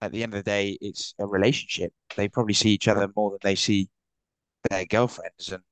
at 0.00 0.12
the 0.12 0.22
end 0.22 0.34
of 0.34 0.38
the 0.44 0.50
day, 0.50 0.78
it's 0.80 1.14
a 1.18 1.26
relationship. 1.26 1.92
They 2.16 2.28
probably 2.28 2.54
see 2.54 2.70
each 2.70 2.88
other 2.88 3.08
more 3.14 3.30
than 3.30 3.40
they 3.42 3.54
see 3.54 3.88
their 4.68 4.84
girlfriends 4.84 5.52
and 5.52 5.62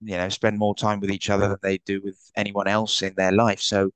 you 0.00 0.16
know 0.16 0.28
spend 0.28 0.58
more 0.58 0.74
time 0.74 1.00
with 1.00 1.10
each 1.10 1.30
other 1.30 1.48
than 1.48 1.58
they 1.62 1.78
do 1.78 2.00
with 2.02 2.18
anyone 2.36 2.68
else 2.68 3.02
in 3.02 3.14
their 3.16 3.32
life. 3.32 3.60
So 3.60 3.90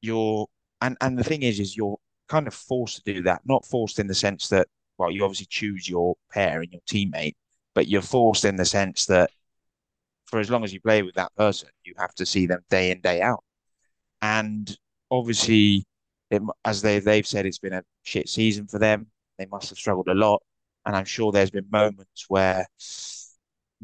you're 0.00 0.46
and 0.80 0.96
and 1.00 1.18
the 1.18 1.24
thing 1.24 1.42
is 1.42 1.60
is 1.60 1.76
you're 1.76 1.98
kind 2.28 2.46
of 2.46 2.54
forced 2.54 3.04
to 3.04 3.14
do 3.14 3.22
that. 3.22 3.42
Not 3.44 3.64
forced 3.66 3.98
in 3.98 4.06
the 4.06 4.14
sense 4.14 4.48
that 4.48 4.68
well, 4.98 5.10
you 5.10 5.24
obviously 5.24 5.46
choose 5.48 5.88
your 5.88 6.16
pair 6.30 6.60
and 6.60 6.72
your 6.72 6.82
teammate, 6.90 7.36
but 7.74 7.86
you're 7.86 8.02
forced 8.02 8.44
in 8.44 8.56
the 8.56 8.64
sense 8.64 9.06
that 9.06 9.30
for 10.26 10.40
as 10.40 10.50
long 10.50 10.64
as 10.64 10.72
you 10.72 10.80
play 10.80 11.02
with 11.02 11.14
that 11.14 11.34
person, 11.36 11.70
you 11.84 11.94
have 11.96 12.14
to 12.16 12.26
see 12.26 12.46
them 12.46 12.60
day 12.68 12.90
in, 12.90 13.00
day 13.00 13.22
out. 13.22 13.42
And 14.20 14.76
obviously, 15.10 15.86
it, 16.30 16.42
as 16.64 16.82
they 16.82 16.98
they've 16.98 17.26
said, 17.26 17.46
it's 17.46 17.60
been 17.60 17.72
a 17.72 17.84
shit 18.02 18.28
season 18.28 18.66
for 18.66 18.78
them. 18.78 19.06
They 19.38 19.46
must 19.46 19.70
have 19.70 19.78
struggled 19.78 20.08
a 20.08 20.14
lot, 20.14 20.42
and 20.84 20.96
I'm 20.96 21.04
sure 21.04 21.30
there's 21.30 21.50
been 21.50 21.68
moments 21.70 22.26
where 22.28 22.66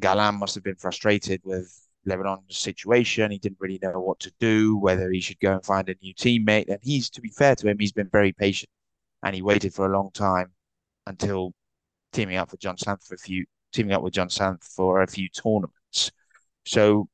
Galan 0.01 0.35
must 0.35 0.57
have 0.57 0.65
been 0.65 0.75
frustrated 0.75 1.41
with 1.45 1.73
Lebron's 2.07 2.59
situation. 2.59 3.31
He 3.31 3.39
didn't 3.39 3.61
really 3.61 3.79
know 3.81 4.01
what 4.01 4.19
to 4.21 4.33
do, 4.41 4.77
whether 4.77 5.11
he 5.13 5.21
should 5.21 5.39
go 5.39 5.53
and 5.53 5.65
find 5.65 5.89
a 5.89 5.95
new 6.03 6.13
teammate. 6.15 6.69
And 6.69 6.81
he's, 6.83 7.09
to 7.11 7.21
be 7.21 7.31
fair 7.31 7.55
to 7.55 7.69
him, 7.69 7.79
he's 7.79 7.93
been 7.93 8.11
very 8.11 8.33
patient, 8.33 8.71
and 9.23 9.35
he 9.35 9.43
waited 9.43 9.73
for 9.73 9.87
a 9.87 9.97
long 9.97 10.11
time 10.13 10.51
until 11.07 11.53
teaming 12.13 12.37
up 12.37 12.51
with 12.53 12.61
Jon 12.61 12.77
Sanz 12.79 13.07
for 13.07 13.15
a 13.15 13.19
few, 13.19 13.47
teaming 13.73 13.93
up 13.93 14.03
with 14.03 14.15
Jon 14.15 14.31
Sanz 14.31 14.67
for 14.75 15.03
a 15.03 15.07
few 15.07 15.29
tournaments. 15.29 16.11
So 16.67 17.09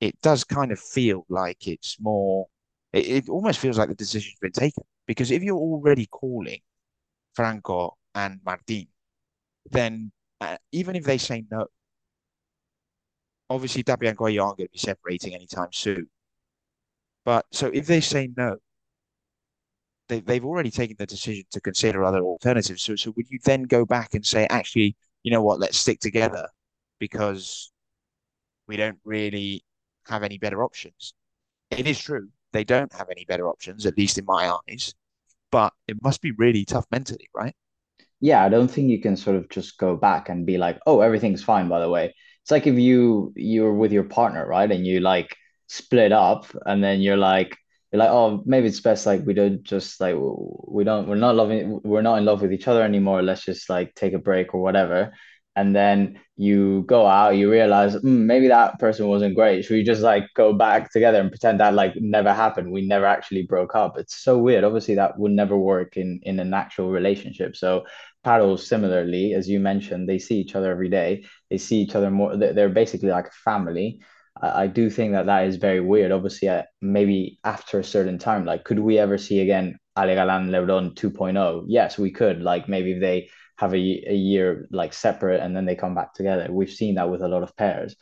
it 0.00 0.20
does 0.20 0.44
kind 0.44 0.72
of 0.72 0.80
feel 0.80 1.24
like 1.28 1.66
it's 1.68 1.98
more. 2.00 2.46
It, 2.92 3.08
it 3.08 3.28
almost 3.28 3.58
feels 3.60 3.78
like 3.78 3.88
the 3.88 3.94
decision's 3.94 4.38
been 4.40 4.52
taken 4.52 4.84
because 5.06 5.30
if 5.30 5.42
you're 5.42 5.56
already 5.56 6.06
calling 6.06 6.60
Franco 7.34 7.96
and 8.14 8.40
Martin, 8.44 8.88
then 9.70 10.12
uh, 10.40 10.56
even 10.72 10.96
if 10.96 11.04
they 11.04 11.18
say 11.18 11.44
no, 11.50 11.66
obviously 13.50 13.82
Dabian 13.84 14.10
and 14.10 14.18
Gueye 14.18 14.42
aren't 14.42 14.58
going 14.58 14.68
to 14.68 14.72
be 14.72 14.78
separating 14.78 15.34
anytime 15.34 15.72
soon. 15.72 16.08
But 17.24 17.46
so 17.52 17.68
if 17.68 17.86
they 17.86 18.00
say 18.00 18.30
no, 18.36 18.58
they, 20.08 20.20
they've 20.20 20.44
already 20.44 20.70
taken 20.70 20.96
the 20.98 21.06
decision 21.06 21.44
to 21.52 21.60
consider 21.60 22.04
other 22.04 22.22
alternatives. 22.22 22.82
So, 22.82 22.96
so 22.96 23.12
would 23.16 23.30
you 23.30 23.38
then 23.44 23.62
go 23.64 23.84
back 23.84 24.14
and 24.14 24.24
say, 24.24 24.46
actually, 24.50 24.96
you 25.22 25.30
know 25.30 25.42
what, 25.42 25.60
let's 25.60 25.78
stick 25.78 26.00
together 26.00 26.48
because 26.98 27.72
we 28.66 28.76
don't 28.76 28.98
really 29.04 29.64
have 30.06 30.22
any 30.22 30.38
better 30.38 30.62
options? 30.62 31.14
It 31.70 31.86
is 31.86 31.98
true. 31.98 32.28
They 32.52 32.64
don't 32.64 32.92
have 32.92 33.08
any 33.10 33.24
better 33.24 33.48
options, 33.48 33.86
at 33.86 33.98
least 33.98 34.18
in 34.18 34.24
my 34.26 34.54
eyes, 34.68 34.94
but 35.50 35.72
it 35.88 35.96
must 36.02 36.20
be 36.20 36.32
really 36.32 36.64
tough 36.64 36.86
mentally, 36.90 37.28
right? 37.34 37.54
Yeah, 38.20 38.44
I 38.44 38.48
don't 38.48 38.68
think 38.68 38.88
you 38.90 39.00
can 39.00 39.16
sort 39.16 39.36
of 39.36 39.48
just 39.50 39.78
go 39.78 39.96
back 39.96 40.28
and 40.28 40.46
be 40.46 40.56
like, 40.56 40.78
"Oh, 40.86 41.00
everything's 41.00 41.42
fine," 41.42 41.68
by 41.68 41.80
the 41.80 41.90
way. 41.90 42.14
It's 42.42 42.50
like 42.50 42.66
if 42.66 42.78
you 42.78 43.32
you're 43.36 43.74
with 43.74 43.92
your 43.92 44.04
partner, 44.04 44.46
right? 44.46 44.70
And 44.70 44.86
you 44.86 45.00
like 45.00 45.36
split 45.66 46.12
up 46.12 46.46
and 46.66 46.82
then 46.82 47.00
you're 47.00 47.16
like 47.16 47.56
you're 47.94 48.00
like, 48.00 48.10
oh, 48.10 48.42
maybe 48.44 48.66
it's 48.66 48.80
best 48.80 49.06
like 49.06 49.24
we 49.24 49.34
don't 49.34 49.62
just 49.62 50.00
like 50.00 50.16
we 50.18 50.82
don't 50.82 51.06
we're 51.06 51.14
not 51.14 51.36
loving 51.36 51.80
we're 51.84 52.02
not 52.02 52.18
in 52.18 52.24
love 52.24 52.42
with 52.42 52.52
each 52.52 52.66
other 52.66 52.82
anymore. 52.82 53.22
Let's 53.22 53.44
just 53.44 53.70
like 53.70 53.94
take 53.94 54.14
a 54.14 54.18
break 54.18 54.52
or 54.52 54.60
whatever. 54.60 55.12
And 55.54 55.76
then 55.76 56.18
you 56.36 56.82
go 56.88 57.06
out, 57.06 57.36
you 57.36 57.48
realize 57.48 57.94
mm, 57.94 58.02
maybe 58.02 58.48
that 58.48 58.80
person 58.80 59.06
wasn't 59.06 59.36
great. 59.36 59.64
Should 59.64 59.74
we 59.74 59.84
just 59.84 60.02
like 60.02 60.24
go 60.34 60.52
back 60.52 60.90
together 60.90 61.20
and 61.20 61.30
pretend 61.30 61.60
that 61.60 61.74
like 61.74 61.94
never 61.94 62.34
happened? 62.34 62.72
We 62.72 62.84
never 62.84 63.06
actually 63.06 63.44
broke 63.44 63.76
up. 63.76 63.96
It's 63.96 64.16
so 64.16 64.38
weird. 64.38 64.64
Obviously, 64.64 64.96
that 64.96 65.16
would 65.16 65.30
never 65.30 65.56
work 65.56 65.96
in 65.96 66.18
in 66.24 66.40
an 66.40 66.52
actual 66.52 66.90
relationship. 66.90 67.54
So 67.54 67.84
paddles 68.24 68.66
similarly, 68.66 69.34
as 69.34 69.48
you 69.48 69.60
mentioned, 69.60 70.08
they 70.08 70.18
see 70.18 70.40
each 70.40 70.56
other 70.56 70.72
every 70.72 70.88
day. 70.88 71.26
They 71.48 71.58
see 71.58 71.76
each 71.82 71.94
other 71.94 72.10
more. 72.10 72.36
They're 72.36 72.68
basically 72.68 73.10
like 73.10 73.28
a 73.28 73.40
family 73.44 74.00
I, 74.40 74.66
do 74.66 74.90
think 74.90 75.12
that 75.12 75.26
that 75.26 75.46
is 75.46 75.56
very 75.56 75.80
weird. 75.80 76.10
Obviously, 76.12 76.48
uh, 76.48 76.64
maybe 76.80 77.38
after 77.44 77.78
a 77.78 77.84
certain 77.84 78.18
time, 78.18 78.44
like, 78.44 78.64
could 78.64 78.80
we 78.80 78.98
ever 78.98 79.16
see 79.16 79.40
again 79.40 79.78
Ale 79.96 80.14
Galan 80.14 80.50
Lebron 80.50 80.94
2.0? 80.94 81.64
Yes, 81.68 81.98
we 81.98 82.10
could. 82.10 82.42
Like, 82.42 82.68
maybe 82.68 82.92
if 82.92 83.00
they 83.00 83.28
have 83.56 83.72
a, 83.72 83.76
a 83.76 84.14
year 84.14 84.66
like 84.70 84.92
separate 84.92 85.40
and 85.40 85.56
then 85.56 85.64
they 85.64 85.76
come 85.76 85.94
back 85.94 86.14
together. 86.14 86.48
We've 86.50 86.70
seen 86.70 86.96
that 86.96 87.10
with 87.10 87.22
a 87.22 87.28
lot 87.28 87.42
of 87.42 87.56
pairs. 87.56 87.94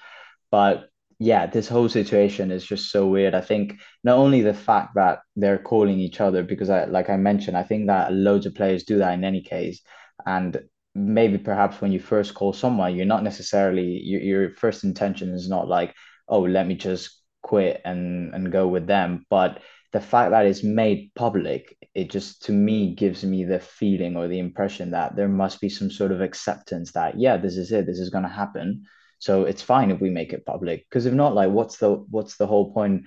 But 0.50 0.88
yeah, 1.18 1.46
this 1.46 1.68
whole 1.68 1.88
situation 1.88 2.50
is 2.50 2.64
just 2.64 2.90
so 2.90 3.06
weird. 3.06 3.34
I 3.34 3.42
think 3.42 3.78
not 4.02 4.16
only 4.16 4.40
the 4.40 4.54
fact 4.54 4.94
that 4.96 5.20
they're 5.36 5.58
calling 5.58 5.98
each 6.00 6.20
other, 6.20 6.42
because 6.42 6.70
I, 6.70 6.84
like 6.86 7.10
I 7.10 7.16
mentioned, 7.16 7.56
I 7.56 7.62
think 7.62 7.86
that 7.86 8.12
loads 8.12 8.46
of 8.46 8.54
players 8.54 8.84
do 8.84 8.98
that 8.98 9.14
in 9.14 9.24
any 9.24 9.42
case. 9.42 9.82
And 10.26 10.62
maybe 10.94 11.38
perhaps 11.38 11.80
when 11.80 11.92
you 11.92 12.00
first 12.00 12.34
call 12.34 12.52
someone, 12.52 12.96
you're 12.96 13.06
not 13.06 13.22
necessarily, 13.22 14.00
your, 14.02 14.20
your 14.20 14.50
first 14.54 14.84
intention 14.84 15.30
is 15.30 15.48
not 15.48 15.68
like, 15.68 15.94
oh, 16.32 16.40
let 16.40 16.66
me 16.66 16.74
just 16.74 17.20
quit 17.42 17.82
and 17.84 18.34
and 18.34 18.50
go 18.50 18.66
with 18.66 18.86
them. 18.86 19.26
But 19.28 19.60
the 19.92 20.00
fact 20.00 20.30
that 20.30 20.46
it's 20.46 20.64
made 20.64 21.12
public, 21.14 21.76
it 21.94 22.10
just 22.10 22.42
to 22.44 22.52
me 22.52 22.94
gives 22.94 23.22
me 23.24 23.44
the 23.44 23.60
feeling 23.60 24.16
or 24.16 24.26
the 24.26 24.38
impression 24.38 24.92
that 24.92 25.14
there 25.14 25.28
must 25.28 25.60
be 25.60 25.68
some 25.68 25.90
sort 25.90 26.10
of 26.12 26.22
acceptance 26.22 26.92
that 26.92 27.18
yeah, 27.18 27.36
this 27.36 27.56
is 27.56 27.70
it, 27.72 27.86
this 27.86 27.98
is 27.98 28.10
gonna 28.10 28.28
happen. 28.28 28.84
So 29.18 29.44
it's 29.44 29.62
fine 29.62 29.90
if 29.90 30.00
we 30.00 30.10
make 30.10 30.32
it 30.32 30.46
public. 30.46 30.86
Because 30.88 31.06
if 31.06 31.14
not, 31.14 31.34
like 31.34 31.50
what's 31.50 31.76
the 31.76 31.90
what's 32.10 32.36
the 32.38 32.46
whole 32.46 32.72
point 32.72 33.04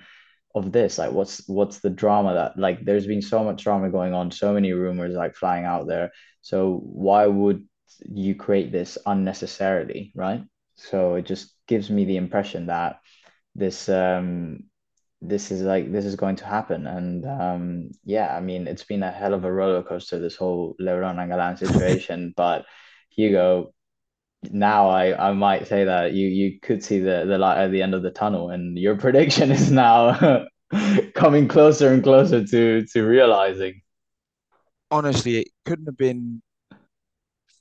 of 0.54 0.70
this? 0.70 0.98
Like 0.98 1.12
what's 1.12 1.46
what's 1.48 1.80
the 1.80 1.90
drama 1.90 2.34
that 2.34 2.58
like 2.58 2.84
there's 2.84 3.06
been 3.08 3.22
so 3.22 3.42
much 3.44 3.64
drama 3.64 3.90
going 3.90 4.14
on, 4.14 4.30
so 4.30 4.54
many 4.54 4.72
rumors 4.72 5.14
like 5.14 5.34
flying 5.34 5.64
out 5.64 5.88
there. 5.88 6.12
So 6.42 6.80
why 6.84 7.26
would 7.26 7.66
you 8.08 8.36
create 8.36 8.70
this 8.70 8.96
unnecessarily, 9.04 10.12
right? 10.14 10.42
So 10.76 11.16
it 11.16 11.26
just 11.26 11.52
gives 11.66 11.90
me 11.90 12.04
the 12.04 12.16
impression 12.16 12.66
that 12.66 13.00
this 13.56 13.88
um 13.88 14.64
this 15.22 15.50
is 15.50 15.62
like 15.62 15.90
this 15.90 16.04
is 16.04 16.16
going 16.16 16.36
to 16.36 16.44
happen. 16.44 16.86
And 16.86 17.24
um 17.24 17.90
yeah 18.04 18.36
i 18.36 18.40
mean 18.40 18.66
it's 18.66 18.84
been 18.84 19.02
a 19.02 19.10
hell 19.10 19.34
of 19.34 19.44
a 19.44 19.52
roller 19.52 19.82
coaster 19.82 20.18
this 20.18 20.36
whole 20.36 20.74
lebron 20.80 21.18
and 21.18 21.30
galan 21.30 21.56
situation. 21.56 22.34
But 22.42 22.66
hugo 23.10 23.72
now 24.50 24.90
i 24.90 25.28
i 25.30 25.32
might 25.32 25.66
say 25.66 25.84
that 25.84 26.12
you 26.12 26.28
you 26.28 26.60
could 26.60 26.84
see 26.84 27.00
the 27.00 27.24
the 27.26 27.38
light 27.38 27.58
at 27.58 27.70
the 27.70 27.80
end 27.80 27.94
of 27.94 28.02
the 28.02 28.10
tunnel 28.10 28.50
and 28.50 28.78
your 28.78 28.94
prediction 29.04 29.50
is 29.50 29.70
now 29.70 30.46
coming 31.14 31.48
closer 31.48 31.92
and 31.92 32.02
closer 32.02 32.44
to 32.44 32.84
to 32.86 33.02
realizing. 33.02 33.80
Honestly, 34.90 35.38
it 35.38 35.48
couldn't 35.64 35.86
have 35.86 35.96
been 35.96 36.42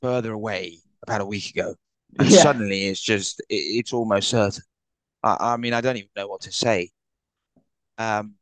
further 0.02 0.32
away 0.32 0.80
about 1.04 1.22
a 1.22 1.26
week 1.26 1.50
ago, 1.50 1.76
and 2.20 2.30
yeah. 2.30 2.42
suddenly 2.42 2.88
it's 2.88 3.02
just 3.02 3.40
it, 3.50 3.56
it's 3.56 3.94
almost 3.94 4.30
certain. 4.30 4.64
I, 5.26 5.54
I 5.54 5.58
mean, 5.58 5.74
I 5.74 5.82
don't 5.82 5.98
even 5.98 6.10
know 6.16 6.28
what 6.28 6.42
to 6.42 6.52
say. 6.52 6.92
Um, 7.98 8.36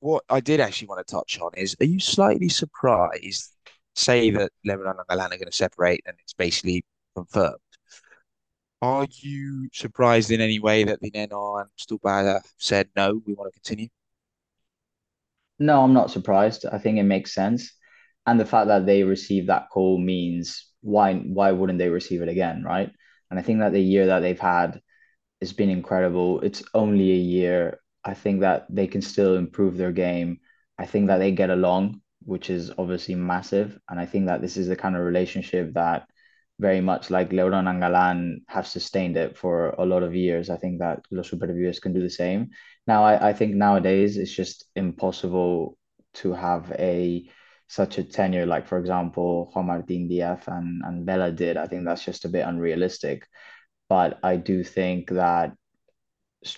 what 0.00 0.22
I 0.28 0.40
did 0.40 0.60
actually 0.60 0.88
want 0.88 1.04
to 1.06 1.10
touch 1.10 1.40
on 1.40 1.50
is, 1.56 1.74
are 1.80 1.86
you 1.86 1.98
slightly 1.98 2.48
surprised? 2.48 3.50
Say 3.96 4.30
that 4.30 4.52
Lebron 4.66 4.98
and 4.98 5.06
Galan 5.08 5.32
are 5.32 5.38
going 5.38 5.46
to 5.46 5.52
separate, 5.52 6.02
and 6.04 6.16
it's 6.20 6.34
basically 6.34 6.84
confirmed. 7.16 7.56
Are 8.82 9.06
you 9.10 9.68
surprised 9.72 10.30
in 10.30 10.42
any 10.42 10.58
way 10.58 10.84
that 10.84 11.00
Di 11.00 11.10
Nenno 11.10 11.60
and 11.60 11.70
Stupara 11.78 12.42
said 12.58 12.90
no, 12.94 13.22
we 13.24 13.32
want 13.32 13.52
to 13.52 13.60
continue? 13.60 13.88
No, 15.58 15.82
I'm 15.82 15.94
not 15.94 16.10
surprised. 16.10 16.66
I 16.70 16.78
think 16.78 16.98
it 16.98 17.04
makes 17.04 17.32
sense. 17.32 17.72
And 18.26 18.38
the 18.38 18.44
fact 18.44 18.66
that 18.66 18.84
they 18.84 19.04
received 19.04 19.48
that 19.48 19.70
call 19.70 19.98
means 19.98 20.66
why 20.82 21.14
why 21.14 21.52
wouldn't 21.52 21.78
they 21.78 21.88
receive 21.88 22.20
it 22.20 22.28
again, 22.28 22.62
right? 22.62 22.90
And 23.30 23.38
I 23.38 23.42
think 23.42 23.60
that 23.60 23.72
the 23.72 23.80
year 23.80 24.06
that 24.06 24.20
they've 24.20 24.38
had 24.38 24.80
has 25.40 25.52
been 25.52 25.70
incredible. 25.70 26.40
It's 26.40 26.62
only 26.74 27.12
a 27.12 27.16
year. 27.16 27.80
I 28.04 28.14
think 28.14 28.40
that 28.40 28.66
they 28.68 28.86
can 28.86 29.02
still 29.02 29.36
improve 29.36 29.76
their 29.76 29.92
game. 29.92 30.40
I 30.78 30.86
think 30.86 31.06
that 31.08 31.18
they 31.18 31.32
get 31.32 31.50
along, 31.50 32.00
which 32.24 32.50
is 32.50 32.70
obviously 32.78 33.14
massive. 33.14 33.78
And 33.88 33.98
I 33.98 34.06
think 34.06 34.26
that 34.26 34.40
this 34.42 34.56
is 34.56 34.68
the 34.68 34.76
kind 34.76 34.96
of 34.96 35.02
relationship 35.02 35.74
that 35.74 36.06
very 36.60 36.80
much 36.80 37.10
like 37.10 37.30
Lebron 37.30 37.68
and 37.68 37.80
Galan 37.80 38.42
have 38.48 38.66
sustained 38.66 39.16
it 39.16 39.36
for 39.36 39.70
a 39.70 39.84
lot 39.84 40.02
of 40.02 40.14
years. 40.14 40.50
I 40.50 40.56
think 40.56 40.78
that 40.78 41.00
Los 41.10 41.30
Supervivientes 41.30 41.80
can 41.80 41.92
do 41.92 42.00
the 42.00 42.10
same. 42.10 42.50
Now, 42.86 43.04
I, 43.04 43.30
I 43.30 43.32
think 43.32 43.54
nowadays 43.54 44.16
it's 44.16 44.32
just 44.32 44.64
impossible 44.76 45.76
to 46.14 46.32
have 46.32 46.70
a 46.78 47.28
such 47.66 47.98
a 47.98 48.04
tenure, 48.04 48.46
like 48.46 48.68
for 48.68 48.78
example, 48.78 49.50
Juan 49.52 49.66
Martín 49.66 50.08
Díaz 50.08 50.46
and, 50.46 50.82
and 50.84 51.04
Bela 51.06 51.32
did. 51.32 51.56
I 51.56 51.66
think 51.66 51.84
that's 51.84 52.04
just 52.04 52.24
a 52.24 52.28
bit 52.28 52.46
unrealistic. 52.46 53.26
But 53.94 54.18
I 54.24 54.34
do 54.34 54.64
think 54.64 55.10
that 55.10 55.54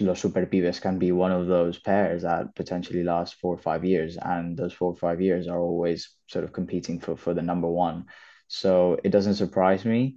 Los 0.00 0.20
Super 0.20 0.46
Pibes 0.46 0.80
can 0.80 0.98
be 0.98 1.12
one 1.12 1.32
of 1.32 1.46
those 1.46 1.78
pairs 1.78 2.22
that 2.22 2.54
potentially 2.54 3.02
last 3.02 3.34
four 3.34 3.54
or 3.54 3.58
five 3.58 3.84
years, 3.84 4.16
and 4.16 4.56
those 4.56 4.72
four 4.72 4.92
or 4.92 4.96
five 4.96 5.20
years 5.20 5.46
are 5.46 5.60
always 5.60 6.08
sort 6.28 6.44
of 6.44 6.54
competing 6.54 6.98
for 6.98 7.14
for 7.14 7.34
the 7.34 7.42
number 7.42 7.68
one. 7.68 8.06
So 8.48 8.98
it 9.04 9.10
doesn't 9.10 9.34
surprise 9.34 9.84
me 9.84 10.16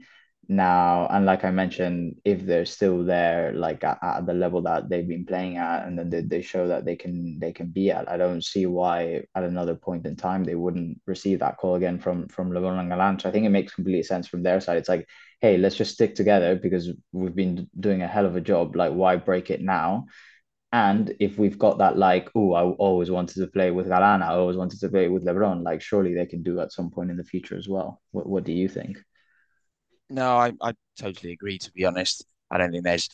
now. 0.50 1.08
And 1.08 1.26
like 1.26 1.46
I 1.46 1.52
mentioned, 1.52 2.16
if 2.26 2.46
they're 2.46 2.66
still 2.66 3.04
there, 3.06 3.54
like 3.54 3.84
at, 3.84 4.00
at 4.02 4.26
the 4.26 4.34
level 4.34 4.62
that 4.64 4.90
they've 4.90 5.08
been 5.08 5.26
playing 5.26 5.58
at, 5.58 5.86
and 5.88 5.98
then 5.98 6.10
they, 6.10 6.22
they 6.22 6.42
show 6.42 6.68
that 6.68 6.86
they 6.86 6.96
can 6.96 7.40
they 7.40 7.54
can 7.54 7.68
be 7.68 7.92
at, 7.92 8.10
I 8.10 8.18
don't 8.18 8.44
see 8.44 8.66
why 8.66 9.24
at 9.36 9.44
another 9.44 9.76
point 9.76 10.06
in 10.06 10.16
time 10.16 10.44
they 10.44 10.56
wouldn't 10.56 11.00
receive 11.06 11.40
that 11.40 11.58
call 11.58 11.76
again 11.76 12.00
from 12.00 12.28
from 12.28 12.52
LeBron 12.52 12.80
and 12.80 12.90
Galan. 12.90 13.20
So 13.20 13.30
I 13.30 13.32
think 13.32 13.46
it 13.46 13.50
makes 13.50 13.74
complete 13.76 14.06
sense 14.06 14.28
from 14.28 14.44
their 14.44 14.60
side. 14.60 14.78
It's 14.78 14.90
like 14.90 15.08
hey, 15.42 15.58
let's 15.58 15.76
just 15.76 15.94
stick 15.94 16.16
together 16.16 16.56
because 16.56 16.92
we've 17.14 17.36
been 17.36 17.70
doing 17.80 18.02
a 18.02 18.08
hell 18.08 18.26
of 18.26 18.36
a 18.36 18.42
job. 18.42 18.76
Like, 18.76 18.92
why 18.94 19.16
break 19.16 19.50
it 19.50 19.62
now? 19.62 20.08
And 20.72 21.16
if 21.20 21.38
we've 21.40 21.58
got 21.58 21.80
that, 21.80 21.98
like, 21.98 22.30
oh, 22.36 22.54
I 22.54 22.64
always 22.64 23.10
wanted 23.10 23.36
to 23.40 23.48
play 23.48 23.72
with 23.72 23.88
Galana, 23.88 24.24
I 24.24 24.36
always 24.36 24.58
wanted 24.58 24.80
to 24.82 24.90
play 24.90 25.08
with 25.10 25.26
LeBron, 25.26 25.64
like, 25.64 25.82
surely 25.82 26.14
they 26.14 26.26
can 26.28 26.44
do 26.44 26.60
at 26.60 26.72
some 26.72 26.92
point 26.92 27.10
in 27.12 27.18
the 27.18 27.24
future 27.24 27.58
as 27.58 27.68
well. 27.68 28.02
What, 28.12 28.28
what 28.28 28.44
do 28.44 28.54
you 28.54 28.68
think? 28.70 29.00
No, 30.10 30.38
I, 30.38 30.54
I 30.62 30.74
totally 30.98 31.34
agree, 31.34 31.58
to 31.60 31.72
be 31.72 31.86
honest. 31.86 32.26
I 32.50 32.58
don't 32.58 32.72
think 32.72 32.84
there's 32.84 33.10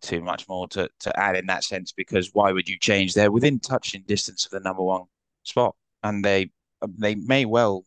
too 0.00 0.20
much 0.22 0.48
more 0.48 0.66
to, 0.68 0.88
to 1.00 1.18
add 1.20 1.36
in 1.36 1.46
that 1.46 1.64
sense 1.64 1.92
because 1.92 2.30
why 2.32 2.50
would 2.52 2.68
you 2.68 2.78
change? 2.78 3.14
They're 3.14 3.30
within 3.30 3.60
touching 3.60 4.02
distance 4.02 4.44
of 4.44 4.50
the 4.50 4.60
number 4.60 4.82
one 4.82 5.04
spot 5.44 5.76
and 6.02 6.24
they 6.24 6.50
um, 6.82 6.94
they 6.98 7.14
may 7.14 7.44
well 7.44 7.84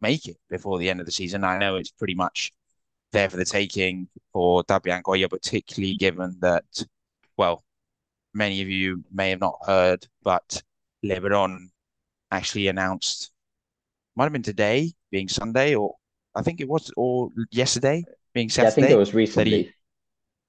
make 0.00 0.26
it 0.26 0.36
before 0.48 0.78
the 0.78 0.88
end 0.90 1.00
of 1.00 1.06
the 1.06 1.12
season. 1.12 1.42
I 1.44 1.58
know 1.58 1.76
it's 1.76 1.90
pretty 1.90 2.14
much 2.14 2.52
there 3.12 3.30
for 3.30 3.36
the 3.38 3.44
taking 3.44 4.08
for 4.32 4.64
Tapia 4.64 4.94
and 4.96 5.04
Goya, 5.04 5.28
particularly 5.28 5.96
given 5.96 6.36
that, 6.40 6.64
well, 7.36 7.64
many 8.34 8.62
of 8.62 8.68
you 8.68 9.04
may 9.12 9.30
have 9.30 9.40
not 9.40 9.58
heard, 9.66 10.06
but 10.22 10.62
Lebron 11.04 11.68
actually 12.30 12.68
announced, 12.68 13.32
might 14.16 14.24
have 14.24 14.32
been 14.32 14.42
today, 14.42 14.92
being 15.10 15.28
Sunday, 15.28 15.74
or 15.74 15.96
I 16.36 16.42
think 16.42 16.60
it 16.60 16.68
was, 16.68 16.92
or 16.96 17.30
yesterday, 17.50 18.04
being 18.34 18.50
Saturday. 18.50 18.82
Yeah, 18.82 18.86
I 18.86 18.88
think 18.88 18.90
it 18.90 18.98
was 18.98 19.12
that 19.34 19.46
he, 19.46 19.54
recently. 19.54 19.74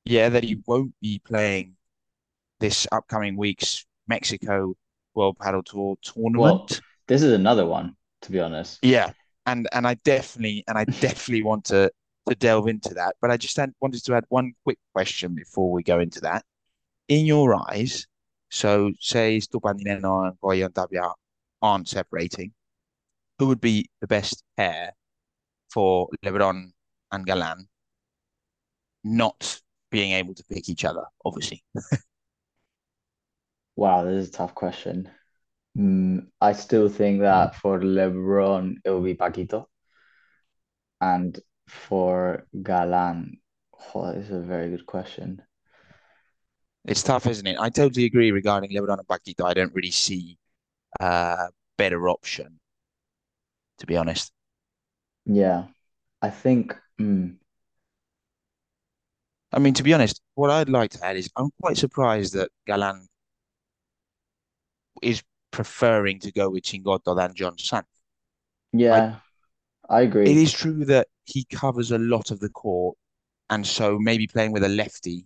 yeah, 0.05 0.29
that 0.29 0.43
he 0.43 0.61
won't 0.67 0.93
be 1.01 1.19
playing 1.19 1.75
this 2.59 2.87
upcoming 2.91 3.37
week's 3.37 3.85
Mexico 4.07 4.75
World 5.15 5.37
Padel 5.39 5.63
Tour 5.65 5.97
Well, 6.35 6.59
tournament. 6.61 6.81
this 7.07 7.23
is 7.23 7.33
another 7.33 7.65
one, 7.65 7.95
to 8.23 8.31
be 8.31 8.39
honest. 8.39 8.79
Yeah, 8.83 9.13
and 9.45 9.67
and 9.73 9.87
I 9.87 9.95
definitely 9.95 10.63
and 10.67 10.77
I 10.77 10.85
definitely 10.99 11.43
want 11.43 11.65
to 11.65 11.91
to 12.29 12.35
delve 12.35 12.67
into 12.67 12.93
that. 12.95 13.15
But 13.21 13.31
I 13.31 13.37
just 13.37 13.57
had, 13.57 13.73
wanted 13.81 14.03
to 14.05 14.15
add 14.15 14.25
one 14.29 14.53
quick 14.63 14.79
question 14.93 15.35
before 15.35 15.71
we 15.71 15.83
go 15.83 15.99
into 15.99 16.21
that. 16.21 16.45
In 17.07 17.25
your 17.25 17.55
eyes, 17.71 18.07
so 18.49 18.91
say 18.99 19.39
Stupanino 19.39 20.27
and 20.27 20.39
Goya 20.41 20.65
and 20.65 20.75
Tapia 20.75 21.11
aren't 21.61 21.87
separating, 21.87 22.53
who 23.39 23.47
would 23.47 23.61
be 23.61 23.89
the 24.01 24.07
best 24.07 24.43
pair 24.57 24.93
for 25.69 26.09
LeBron 26.25 26.71
and 27.11 27.25
Galan 27.25 27.67
not 29.03 29.61
being 29.91 30.11
able 30.13 30.33
to 30.35 30.43
pick 30.43 30.69
each 30.69 30.85
other? 30.85 31.03
Obviously, 31.25 31.63
Wow, 33.77 34.03
this 34.03 34.23
is 34.23 34.29
a 34.29 34.31
tough 34.33 34.53
question. 34.55 35.09
Mm, 35.77 36.29
I 36.41 36.53
still 36.53 36.89
think 36.89 37.21
that 37.21 37.55
for 37.55 37.79
LeBron, 37.79 38.77
it 38.85 38.89
will 38.91 39.01
be 39.03 39.15
Paquito. 39.15 39.67
And 41.01 41.39
for 41.67 42.45
Galan, 42.61 43.39
oh, 43.95 44.13
this 44.13 44.25
is 44.27 44.31
a 44.31 44.41
very 44.41 44.69
good 44.69 44.85
question. 44.85 45.41
it's 46.85 47.03
tough, 47.03 47.27
isn't 47.27 47.45
it? 47.47 47.57
I 47.59 47.69
totally 47.69 48.05
agree 48.05 48.31
regarding 48.31 48.71
LeBron 48.71 48.97
and 48.99 49.07
Paquito. 49.07 49.45
I 49.45 49.53
don't 49.53 49.73
really 49.73 49.91
see. 49.91 50.37
a 51.01 51.49
better 51.77 52.09
option, 52.09 52.59
to 53.79 53.85
be 53.87 53.97
honest. 53.97 54.31
Yeah, 55.27 55.67
I 56.21 56.29
think. 56.31 56.75
Mm, 56.99 57.37
I 59.51 59.59
mean, 59.59 59.73
to 59.75 59.83
be 59.83 59.93
honest, 59.93 60.21
what 60.35 60.49
I'd 60.51 60.69
like 60.69 60.91
to 60.91 61.05
add 61.05 61.17
is 61.17 61.29
I'm 61.35 61.51
quite 61.61 61.77
surprised 61.77 62.33
that 62.33 62.49
Galan 62.65 63.07
is 65.01 65.23
preferring 65.51 66.19
to 66.19 66.31
go 66.31 66.49
with 66.49 66.63
Chingotto 66.63 67.15
than 67.15 67.33
Jon 67.33 67.57
Sanz. 67.57 67.85
I, 68.89 69.01
yeah, 69.01 69.19
I 69.89 70.01
it 70.23 70.31
agree. 70.31 70.31
It 70.31 70.37
is 70.37 70.51
true 70.53 70.85
that 70.85 71.07
he 71.25 71.45
covers 71.45 71.91
a 71.91 71.97
lot 71.97 72.31
of 72.31 72.39
the 72.39 72.49
court, 72.49 72.97
and 73.49 73.65
so 73.65 73.97
maybe 73.99 74.27
playing 74.27 74.51
with 74.51 74.63
a 74.63 74.69
lefty 74.69 75.25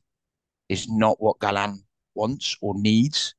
is 0.69 0.89
not 0.89 1.21
what 1.21 1.39
Galan 1.39 1.83
wants 2.15 2.57
or 2.61 2.75
needs. 2.79 3.35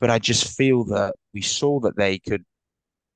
But 0.00 0.10
I 0.10 0.18
just 0.20 0.56
feel 0.56 0.84
that 0.86 1.16
we 1.34 1.42
saw 1.42 1.80
that 1.80 1.96
they 1.96 2.18
could 2.18 2.44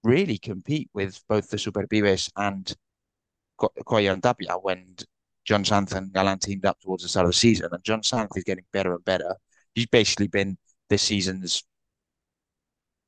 really 0.05 0.39
compete 0.39 0.91
with 0.95 1.23
both 1.29 1.51
the 1.51 1.59
Superpibes 1.59 2.31
and 2.37 2.75
Coello 3.59 4.13
and 4.13 4.23
Tapia 4.23 4.55
when 4.61 4.97
Jon 5.45 5.65
Sanz 5.65 5.93
and 5.93 6.13
Galan 6.13 6.39
teamed 6.39 6.67
up 6.67 6.81
towards 6.81 7.03
the 7.03 7.09
start 7.09 7.27
of 7.27 7.31
the 7.33 7.39
season. 7.39 7.69
And 7.73 7.83
Jon 7.85 8.03
Sanz 8.03 8.31
is 8.37 8.45
getting 8.45 8.65
better 8.73 8.95
and 8.95 9.05
better. 9.05 9.37
He's 9.75 9.87
basically 9.87 10.29
been 10.29 10.59
this 10.89 11.03
season's 11.03 11.63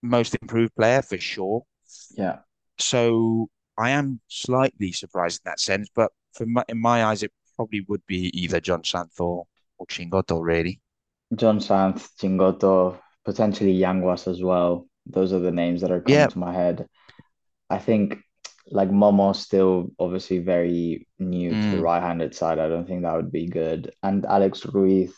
most 0.02 0.36
improved 0.40 0.74
player 0.74 1.02
for 1.02 1.18
sure. 1.18 1.64
Yeah. 2.16 2.40
So 2.78 3.50
I 3.76 3.90
am 3.90 4.20
slightly 4.28 4.90
surprised 4.92 5.42
in 5.44 5.50
that 5.50 5.60
sense, 5.60 5.88
but 5.94 6.12
for 6.34 6.46
my, 6.46 6.64
in 6.68 6.80
my 6.80 7.04
eyes, 7.04 7.22
it 7.22 7.32
probably 7.56 7.82
would 7.88 8.04
be 8.06 8.30
either 8.38 8.60
Jon 8.60 8.84
Sanz 8.84 9.18
or, 9.20 9.46
or 9.78 9.86
Chingotto, 9.86 10.42
really. 10.42 10.80
Jon 11.34 11.60
Sanz, 11.60 12.10
Chingotto, 12.18 12.98
potentially 13.24 13.74
Yanguas 13.78 14.28
as 14.28 14.42
well. 14.42 14.86
Those 15.06 15.32
are 15.32 15.38
the 15.38 15.50
names 15.50 15.80
that 15.80 15.90
are 15.90 16.00
coming 16.00 16.26
Yeah, 16.26 16.28
to 16.28 16.38
my 16.38 16.52
head. 16.52 16.86
I 17.70 17.78
think 17.78 18.18
like 18.70 18.90
Momo's 18.90 19.40
still 19.40 19.90
obviously 19.98 20.38
very 20.38 21.06
new 21.18 21.56
to 21.56 21.68
the 21.70 21.76
mm, 21.76 21.82
right-handed 21.82 22.34
side. 22.34 22.58
I 22.58 22.68
don't 22.68 22.86
think 22.86 23.02
that 23.02 23.16
would 23.16 23.32
be 23.32 23.46
good. 23.46 23.92
And 24.02 24.26
Alex 24.26 24.64
Ruiz, 24.66 25.12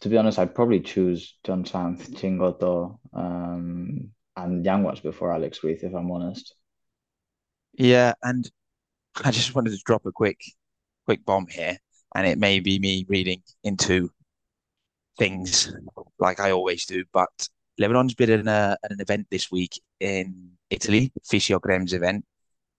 to 0.00 0.08
be 0.08 0.16
honest, 0.16 0.38
I'd 0.38 0.54
probably 0.54 0.80
choose 0.80 1.36
Jon 1.44 1.64
Sanz, 1.64 2.08
Chingotto, 2.10 2.98
um, 3.14 4.10
and 4.36 4.64
Yanguas 4.64 5.02
before 5.02 5.32
Alex 5.32 5.62
Ruiz, 5.64 5.82
if 5.82 5.94
I'm 5.94 6.10
honest. 6.10 6.54
yeah, 7.74 8.14
and 8.22 8.50
I 9.24 9.30
just 9.30 9.54
wanted 9.54 9.70
to 9.70 9.82
drop 9.84 10.06
a 10.06 10.12
quick, 10.12 10.40
quick 11.06 11.24
bomb 11.24 11.46
here, 11.48 11.78
and 12.14 12.26
it 12.26 12.38
may 12.38 12.60
be 12.60 12.78
me 12.78 13.06
reading 13.08 13.42
into 13.64 14.10
things 15.18 15.72
like 16.18 16.40
I 16.40 16.50
always 16.52 16.86
do, 16.86 17.04
but 17.12 17.48
Lebron's 17.80 18.14
been 18.14 18.30
in, 18.30 18.48
a, 18.48 18.76
an 18.88 19.00
event 19.00 19.26
this 19.30 19.50
week 19.50 19.80
in 20.00 20.52
Italy, 20.70 21.12
Fisiocrem's 21.24 21.92
event. 21.92 22.24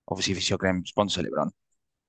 Obviously, 0.08 0.36
Fisiocrem 0.36 0.86
sponsor 0.88 1.24
LeBron, 1.24 1.50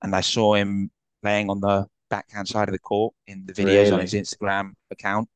and 0.03 0.15
I 0.15 0.21
saw 0.21 0.55
him 0.55 0.91
playing 1.21 1.49
on 1.49 1.59
the 1.59 1.87
backhand 2.09 2.47
side 2.47 2.67
of 2.67 2.73
the 2.73 2.79
court 2.79 3.13
in 3.27 3.45
the 3.45 3.53
videos 3.53 3.93
on 3.93 3.99
his 3.99 4.13
Instagram 4.13 4.73
account. 4.91 5.29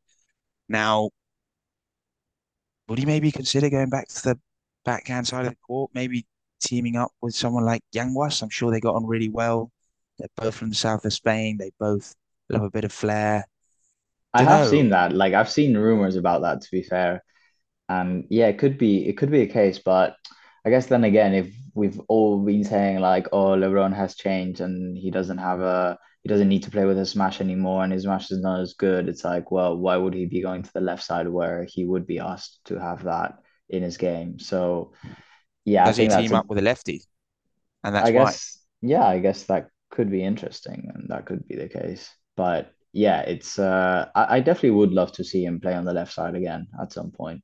Now, 0.67 1.09
would 2.87 2.99
he 2.99 3.05
maybe 3.05 3.31
consider 3.31 3.69
going 3.69 3.89
back 3.89 4.07
to 4.09 4.23
the 4.23 4.39
backhand 4.85 5.27
side 5.27 5.45
of 5.45 5.51
the 5.51 5.57
court? 5.65 5.91
Maybe 5.93 6.25
teaming 6.61 6.95
up 6.95 7.11
with 7.21 7.35
someone 7.35 7.65
like 7.65 7.81
Yanguas? 7.95 8.41
I'm 8.41 8.49
sure 8.49 8.71
they 8.71 8.79
got 8.79 8.95
on 8.95 9.05
really 9.05 9.29
well. 9.29 9.71
They're 10.17 10.27
both 10.35 10.55
from 10.55 10.69
the 10.69 10.75
south 10.75 11.05
of 11.05 11.13
Spain. 11.13 11.57
They 11.57 11.71
both 11.79 12.13
love 12.49 12.63
a 12.63 12.69
bit 12.69 12.83
of 12.83 12.91
flair. 12.91 13.45
I 14.33 14.43
have 14.43 14.65
know. 14.65 14.71
seen 14.71 14.89
that. 14.89 15.13
Like 15.13 15.33
I've 15.33 15.49
seen 15.49 15.75
rumors 15.75 16.15
about 16.15 16.41
that, 16.41 16.61
to 16.61 16.67
be 16.71 16.83
fair. 16.83 17.23
And 17.87 18.25
yeah, 18.29 18.47
it 18.47 18.59
could 18.59 18.77
be 18.77 19.07
it 19.07 19.17
could 19.17 19.31
be 19.31 19.41
a 19.41 19.47
case, 19.47 19.79
but 19.79 20.15
I 20.65 20.69
guess 20.69 20.87
then 20.87 21.03
again, 21.03 21.33
if 21.33 21.53
we've 21.73 21.99
all 22.07 22.39
been 22.43 22.63
saying 22.63 22.99
like, 22.99 23.27
oh, 23.31 23.49
LeBron 23.55 23.95
has 23.95 24.15
changed 24.15 24.61
and 24.61 24.97
he 24.97 25.11
doesn't 25.11 25.37
have 25.37 25.61
a 25.61 25.97
he 26.23 26.29
doesn't 26.29 26.49
need 26.49 26.63
to 26.63 26.71
play 26.71 26.85
with 26.85 26.97
a 26.99 27.05
smash 27.05 27.39
anymore 27.41 27.83
and 27.83 27.93
his 27.93 28.03
smash 28.03 28.29
is 28.31 28.41
not 28.41 28.59
as 28.59 28.73
good, 28.73 29.07
it's 29.09 29.23
like, 29.23 29.51
well, 29.51 29.77
why 29.77 29.95
would 29.97 30.13
he 30.13 30.25
be 30.25 30.41
going 30.41 30.63
to 30.63 30.73
the 30.73 30.81
left 30.81 31.03
side 31.03 31.27
where 31.29 31.65
he 31.65 31.85
would 31.85 32.05
be 32.05 32.19
asked 32.19 32.59
to 32.65 32.79
have 32.79 33.03
that 33.05 33.35
in 33.69 33.83
his 33.83 33.97
game? 33.97 34.37
So 34.39 34.93
yeah, 35.65 35.87
I 35.87 35.91
Does 35.91 35.97
he 35.97 36.07
team 36.07 36.33
a 36.33 36.35
up 36.35 36.47
with 36.47 36.57
a 36.59 36.61
lefty? 36.61 37.03
And 37.83 37.95
I 38.01 38.11
that's 38.11 38.13
why. 38.13 38.37
guess 38.37 38.59
yeah, 38.81 39.05
I 39.05 39.19
guess 39.19 39.43
that 39.43 39.69
could 39.91 40.09
be 40.11 40.23
interesting 40.23 40.91
and 40.93 41.09
that 41.09 41.25
could 41.25 41.47
be 41.47 41.55
the 41.55 41.67
case. 41.69 42.09
But 42.35 42.71
yeah, 42.93 43.21
it's 43.21 43.59
uh 43.59 44.09
I, 44.15 44.37
I 44.37 44.39
definitely 44.39 44.71
would 44.71 44.91
love 44.91 45.11
to 45.13 45.23
see 45.23 45.43
him 45.45 45.59
play 45.59 45.73
on 45.73 45.85
the 45.85 45.93
left 45.93 46.13
side 46.13 46.35
again 46.35 46.67
at 46.81 46.91
some 46.93 47.11
point. 47.11 47.41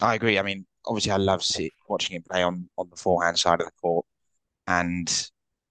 I 0.00 0.14
agree. 0.14 0.38
I 0.38 0.42
mean, 0.42 0.66
obviously, 0.86 1.12
I 1.12 1.16
love 1.16 1.42
see, 1.44 1.72
watching 1.88 2.16
him 2.16 2.22
play 2.28 2.42
on 2.42 2.68
on 2.78 2.88
the 2.90 2.96
forehand 2.96 3.38
side 3.38 3.60
of 3.60 3.66
the 3.66 3.72
court, 3.80 4.06
and 4.66 5.08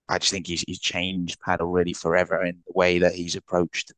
I 0.10 0.20
just 0.20 0.32
think 0.32 0.48
he's 0.48 0.64
he's 0.68 0.80
changed 0.80 1.40
padel 1.42 1.74
really 1.74 1.94
forever 1.94 2.44
in 2.44 2.64
the 2.68 2.74
way 2.76 3.00
that 3.00 3.14
he's 3.16 3.36
approached 3.36 3.94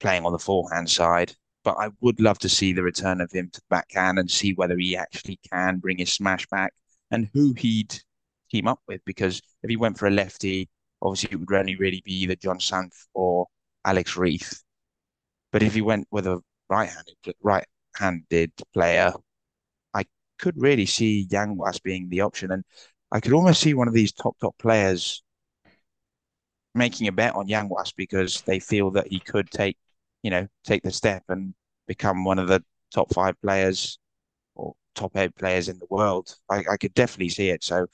playing 0.00 0.24
on 0.26 0.32
the 0.32 0.38
forehand 0.38 0.90
side. 0.90 1.34
But 1.64 1.76
I 1.78 1.90
would 2.00 2.20
love 2.20 2.38
to 2.40 2.48
see 2.48 2.72
the 2.72 2.82
return 2.82 3.20
of 3.20 3.32
him 3.32 3.50
to 3.52 3.60
the 3.60 3.66
backhand 3.70 4.18
and 4.18 4.30
see 4.30 4.54
whether 4.54 4.76
he 4.78 4.96
actually 4.96 5.38
can 5.52 5.78
bring 5.78 5.98
his 5.98 6.12
smash 6.14 6.46
back 6.46 6.72
and 7.10 7.28
who 7.34 7.52
he'd 7.54 8.00
team 8.50 8.68
up 8.68 8.80
with. 8.88 9.00
Because 9.04 9.42
if 9.62 9.70
he 9.70 9.76
went 9.76 9.98
for 9.98 10.06
a 10.06 10.10
lefty, 10.10 10.68
obviously 11.02 11.30
it 11.32 11.36
would 11.40 11.52
only 11.52 11.76
really 11.76 12.02
be 12.04 12.14
either 12.22 12.36
Jon 12.36 12.60
Sanz 12.60 13.08
or 13.14 13.46
Alex 13.84 14.16
Ruiz. 14.16 14.62
But 15.52 15.62
if 15.62 15.74
he 15.74 15.82
went 15.82 16.06
with 16.10 16.26
a 16.26 16.40
right-handed 16.70 17.34
right-handed 17.42 18.52
player, 18.72 19.12
could 20.38 20.60
really 20.60 20.86
see 20.86 21.26
Yanguas 21.30 21.82
being 21.82 22.08
the 22.08 22.22
option, 22.22 22.52
and 22.52 22.64
I 23.10 23.20
could 23.20 23.32
almost 23.32 23.60
see 23.60 23.74
one 23.74 23.88
of 23.88 23.94
these 23.94 24.12
top 24.12 24.38
top 24.38 24.56
players 24.58 25.22
making 26.74 27.08
a 27.08 27.12
bet 27.12 27.34
on 27.34 27.48
Yanguas 27.48 27.92
because 27.96 28.42
they 28.42 28.60
feel 28.60 28.90
that 28.92 29.08
he 29.08 29.20
could 29.20 29.50
take, 29.50 29.76
you 30.22 30.30
know, 30.30 30.46
take 30.64 30.82
the 30.82 30.92
step 30.92 31.24
and 31.28 31.54
become 31.86 32.24
one 32.24 32.38
of 32.38 32.48
the 32.48 32.62
top 32.94 33.12
five 33.12 33.40
players 33.42 33.98
or 34.54 34.74
top 34.94 35.16
eight 35.16 35.34
players 35.36 35.68
in 35.68 35.78
the 35.78 35.86
world. 35.90 36.34
I, 36.48 36.64
I 36.70 36.76
could 36.76 36.94
definitely 36.94 37.30
see 37.30 37.50
it. 37.50 37.64
So, 37.64 37.86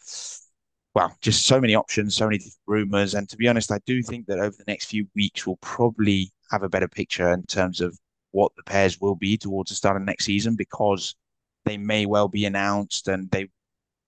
well, 0.94 1.16
just 1.20 1.46
so 1.46 1.60
many 1.60 1.74
options, 1.74 2.14
so 2.14 2.26
many 2.26 2.40
rumors. 2.66 3.14
And 3.14 3.28
to 3.28 3.36
be 3.36 3.48
honest, 3.48 3.72
I 3.72 3.80
do 3.86 4.02
think 4.02 4.26
that 4.26 4.38
over 4.38 4.56
the 4.56 4.64
next 4.66 4.86
few 4.86 5.06
weeks, 5.14 5.46
we'll 5.46 5.56
probably 5.56 6.32
have 6.50 6.62
a 6.62 6.68
better 6.68 6.88
picture 6.88 7.32
in 7.32 7.44
terms 7.44 7.80
of 7.80 7.98
what 8.32 8.52
the 8.56 8.62
pairs 8.64 9.00
will 9.00 9.14
be 9.14 9.36
towards 9.36 9.70
the 9.70 9.76
start 9.76 9.96
of 9.96 10.02
next 10.02 10.24
season 10.24 10.56
because 10.56 11.14
they 11.64 11.76
may 11.76 12.06
well 12.06 12.28
be 12.28 12.44
announced 12.46 13.08
and 13.08 13.30
they 13.30 13.48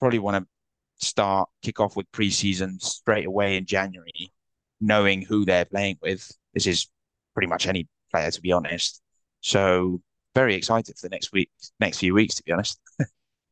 probably 0.01 0.19
want 0.19 0.45
to 0.45 1.07
start 1.07 1.49
kick 1.63 1.81
off 1.81 1.97
with 1.97 2.11
preseason 2.13 2.81
straight 2.83 3.27
away 3.27 3.57
in 3.57 3.67
January, 3.67 4.33
knowing 4.81 5.23
who 5.23 5.45
they're 5.45 5.65
playing 5.65 5.99
with. 6.03 6.31
This 6.55 6.67
is 6.67 6.89
pretty 7.35 7.49
much 7.49 7.67
any 7.67 7.89
player, 8.11 8.31
to 8.31 8.41
be 8.41 8.53
honest. 8.53 9.03
So 9.41 10.01
very 10.35 10.55
excited 10.55 10.97
for 10.99 11.09
the 11.09 11.15
next 11.15 11.33
week, 11.33 11.51
next 11.81 11.99
few 11.99 12.15
weeks, 12.15 12.37
to 12.37 12.43
be 12.45 12.53
honest. 12.53 12.81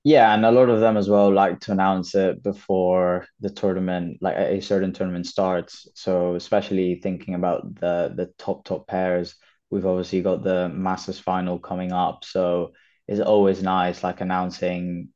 Yeah, 0.05 0.35
and 0.35 0.45
a 0.45 0.51
lot 0.51 0.69
of 0.69 0.81
them 0.81 0.97
as 0.99 1.09
well 1.09 1.33
like 1.33 1.61
to 1.61 1.73
announce 1.73 2.15
it 2.15 2.43
before 2.43 3.27
the 3.41 3.49
tournament, 3.49 4.19
like 4.21 4.37
a 4.37 4.61
certain 4.61 4.93
tournament 4.93 5.27
starts. 5.27 5.89
So 5.95 6.35
especially 6.35 6.97
thinking 6.97 7.35
about 7.35 7.75
the 7.77 8.13
the 8.15 8.27
top 8.39 8.65
top 8.65 8.87
pairs, 8.87 9.35
we've 9.71 9.87
obviously 9.87 10.21
got 10.21 10.43
the 10.43 10.69
Masters 10.69 11.19
final 11.19 11.59
coming 11.59 11.91
up. 11.93 12.25
So 12.25 12.73
it's 13.07 13.21
always 13.21 13.63
nice 13.63 14.03
like 14.03 14.21
announcing 14.21 15.09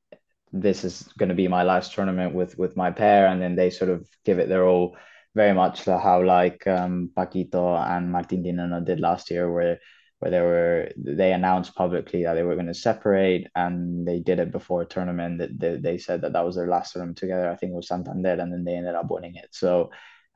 this 0.53 0.85
is 0.85 1.03
going 1.19 1.29
to 1.29 1.35
be 1.35 1.49
my 1.49 1.63
last 1.63 1.95
tournament 1.95 2.35
with 2.35 2.57
with 2.59 2.77
my 2.77 2.91
pair, 2.91 3.27
and 3.27 3.41
then 3.41 3.55
they 3.57 3.71
sort 3.71 3.91
of 3.91 4.07
give 4.25 4.39
it 4.39 4.49
their 4.49 4.67
all, 4.67 4.97
very 5.35 5.53
much 5.53 5.85
how 5.85 6.23
like 6.23 6.67
um, 6.67 7.11
Paquito 7.17 7.77
and 7.79 8.11
Martin 8.11 8.43
Di 8.43 8.53
Nenno 8.53 8.85
did 8.85 9.01
last 9.01 9.31
year, 9.31 9.51
where 9.53 9.79
where 10.19 10.31
they 10.31 10.41
were 10.41 10.91
they 10.97 11.33
announced 11.33 11.75
publicly 11.75 12.25
that 12.25 12.35
they 12.35 12.43
were 12.43 12.55
going 12.55 12.67
to 12.67 12.75
separate, 12.75 13.47
and 13.55 14.07
they 14.07 14.21
did 14.21 14.39
it 14.39 14.51
before 14.53 14.83
a 14.83 14.87
tournament. 14.87 15.39
That 15.39 15.59
they, 15.59 15.77
they 15.77 15.99
said 15.99 16.23
that 16.23 16.33
that 16.33 16.45
was 16.45 16.57
their 16.57 16.69
last 16.69 16.93
tournament 16.93 17.19
together. 17.19 17.51
I 17.51 17.57
think 17.57 17.73
it 17.73 17.77
was 17.77 17.89
Santander, 17.89 18.33
and 18.33 18.53
then 18.53 18.65
they 18.65 18.75
ended 18.75 18.95
up 18.95 19.11
winning 19.11 19.37
it. 19.37 19.49
So 19.53 19.91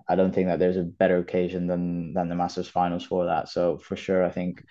I 0.08 0.14
don't 0.14 0.34
think 0.34 0.48
that 0.48 0.58
there's 0.58 0.76
a 0.76 0.82
better 0.82 1.18
occasion 1.18 1.66
than 1.66 2.12
than 2.14 2.28
the 2.28 2.34
Masters 2.34 2.68
finals 2.68 3.04
for 3.04 3.26
that. 3.26 3.48
So 3.48 3.78
for 3.78 3.96
sure, 3.96 4.24
I 4.24 4.30
think 4.30 4.64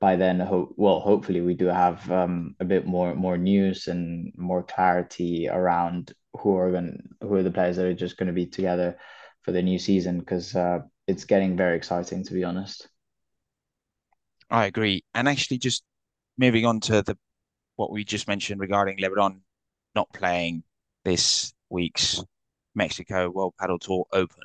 by 0.00 0.16
then, 0.16 0.40
ho- 0.40 0.74
well, 0.76 1.00
hopefully 1.00 1.40
we 1.40 1.54
do 1.54 1.66
have 1.66 2.10
um, 2.10 2.54
a 2.60 2.64
bit 2.64 2.86
more 2.86 3.14
more 3.14 3.38
news 3.38 3.88
and 3.88 4.32
more 4.36 4.62
clarity 4.62 5.48
around 5.48 6.12
who 6.38 6.56
are 6.56 6.70
going 6.70 7.08
who 7.20 7.34
are 7.34 7.42
the 7.42 7.50
players 7.50 7.76
that 7.76 7.86
are 7.86 7.94
just 7.94 8.16
going 8.18 8.26
to 8.28 8.32
be 8.32 8.46
together 8.46 8.98
for 9.42 9.52
the 9.52 9.62
new 9.62 9.78
season 9.78 10.18
because 10.20 10.54
uh, 10.56 10.80
it's 11.06 11.24
getting 11.24 11.56
very 11.56 11.76
exciting 11.76 12.24
to 12.24 12.34
be 12.34 12.44
honest. 12.44 12.88
I 14.50 14.66
agree. 14.66 15.04
And 15.14 15.28
actually, 15.28 15.58
just 15.58 15.82
moving 16.38 16.66
on 16.66 16.80
to 16.80 17.02
the 17.02 17.16
what 17.76 17.90
we 17.92 18.04
just 18.04 18.28
mentioned 18.28 18.60
regarding 18.60 18.98
LeBron 18.98 19.40
not 19.94 20.12
playing 20.12 20.64
this 21.04 21.54
week's 21.70 22.22
Mexico 22.74 23.30
World 23.30 23.54
Padel 23.60 23.80
Tour 23.80 24.06
Open. 24.12 24.42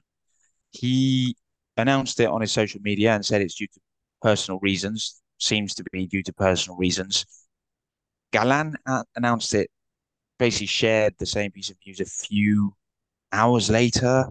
He 0.71 1.35
announced 1.77 2.19
it 2.19 2.27
on 2.27 2.41
his 2.41 2.51
social 2.51 2.81
media 2.81 3.13
and 3.15 3.25
said 3.25 3.41
it's 3.41 3.55
due 3.55 3.67
to 3.67 3.79
personal 4.21 4.59
reasons. 4.61 5.20
Seems 5.41 5.73
to 5.73 5.83
be 5.91 6.05
due 6.05 6.21
to 6.21 6.33
personal 6.33 6.77
reasons. 6.77 7.25
Galan 8.31 8.75
uh, 8.85 9.03
announced 9.15 9.55
it, 9.55 9.71
basically 10.37 10.67
shared 10.67 11.15
the 11.17 11.25
same 11.25 11.49
piece 11.49 11.71
of 11.71 11.77
news 11.83 11.99
a 11.99 12.05
few 12.05 12.75
hours 13.31 13.71
later. 13.71 14.25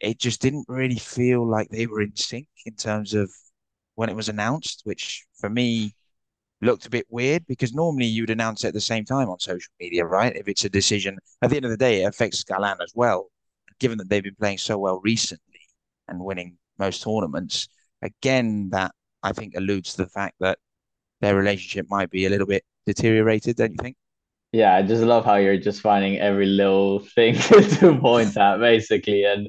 It 0.00 0.18
just 0.18 0.40
didn't 0.40 0.64
really 0.68 0.98
feel 0.98 1.46
like 1.46 1.68
they 1.68 1.86
were 1.86 2.00
in 2.00 2.16
sync 2.16 2.48
in 2.64 2.74
terms 2.76 3.12
of 3.12 3.30
when 3.94 4.08
it 4.08 4.16
was 4.16 4.30
announced, 4.30 4.80
which 4.84 5.26
for 5.38 5.50
me 5.50 5.94
looked 6.62 6.86
a 6.86 6.90
bit 6.90 7.06
weird 7.10 7.46
because 7.46 7.74
normally 7.74 8.06
you'd 8.06 8.30
announce 8.30 8.64
it 8.64 8.68
at 8.68 8.74
the 8.74 8.80
same 8.80 9.04
time 9.04 9.28
on 9.28 9.38
social 9.38 9.72
media, 9.78 10.06
right? 10.06 10.34
If 10.34 10.48
it's 10.48 10.64
a 10.64 10.70
decision, 10.70 11.18
at 11.42 11.50
the 11.50 11.56
end 11.56 11.66
of 11.66 11.70
the 11.70 11.76
day, 11.76 12.04
it 12.04 12.06
affects 12.06 12.42
Galan 12.42 12.78
as 12.82 12.92
well. 12.94 13.30
Given 13.80 13.98
that 13.98 14.08
they've 14.08 14.22
been 14.22 14.36
playing 14.36 14.58
so 14.58 14.78
well 14.78 15.00
recently 15.04 15.60
and 16.08 16.20
winning 16.24 16.56
most 16.78 17.02
tournaments, 17.02 17.68
again, 18.00 18.70
that 18.70 18.94
I 19.22 19.32
think 19.32 19.54
alludes 19.56 19.92
to 19.92 20.04
the 20.04 20.08
fact 20.08 20.36
that 20.40 20.58
their 21.20 21.34
relationship 21.36 21.86
might 21.88 22.10
be 22.10 22.26
a 22.26 22.30
little 22.30 22.46
bit 22.46 22.64
deteriorated, 22.86 23.56
don't 23.56 23.72
you 23.72 23.78
think? 23.80 23.96
Yeah, 24.52 24.74
I 24.74 24.82
just 24.82 25.02
love 25.02 25.24
how 25.24 25.36
you're 25.36 25.56
just 25.56 25.80
finding 25.80 26.18
every 26.18 26.44
little 26.44 26.98
thing 26.98 27.34
to 27.78 27.98
point 27.98 28.36
at, 28.36 28.58
basically, 28.58 29.24
and 29.24 29.48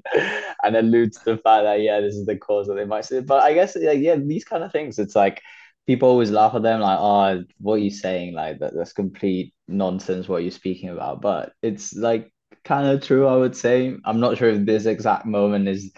and 0.63 0.77
allude 0.77 1.11
to 1.13 1.19
the 1.25 1.37
fact 1.37 1.63
that 1.65 1.81
yeah, 1.81 1.99
this 1.99 2.15
is 2.15 2.25
the 2.25 2.37
cause 2.37 2.67
that 2.67 2.75
they 2.75 2.85
might 2.85 3.03
say. 3.03 3.19
But 3.19 3.43
I 3.43 3.53
guess 3.53 3.75
like, 3.75 3.99
yeah, 3.99 4.15
these 4.15 4.45
kind 4.45 4.63
of 4.63 4.71
things, 4.71 4.99
it's 4.99 5.15
like 5.15 5.41
people 5.87 6.07
always 6.07 6.31
laugh 6.31 6.55
at 6.55 6.61
them, 6.63 6.79
like, 6.79 6.99
oh, 7.01 7.43
what 7.59 7.75
are 7.75 7.79
you 7.79 7.91
saying? 7.91 8.33
Like 8.33 8.59
that, 8.59 8.73
that's 8.75 8.93
complete 8.93 9.53
nonsense 9.67 10.29
what 10.29 10.43
you're 10.43 10.51
speaking 10.51 10.87
about. 10.89 11.21
But 11.21 11.51
it's 11.61 11.93
like 11.93 12.31
kind 12.63 12.87
of 12.87 13.05
true, 13.05 13.27
I 13.27 13.35
would 13.35 13.57
say. 13.57 13.97
I'm 14.05 14.21
not 14.21 14.37
sure 14.37 14.49
if 14.49 14.65
this 14.65 14.85
exact 14.85 15.25
moment 15.25 15.67
is 15.67 15.91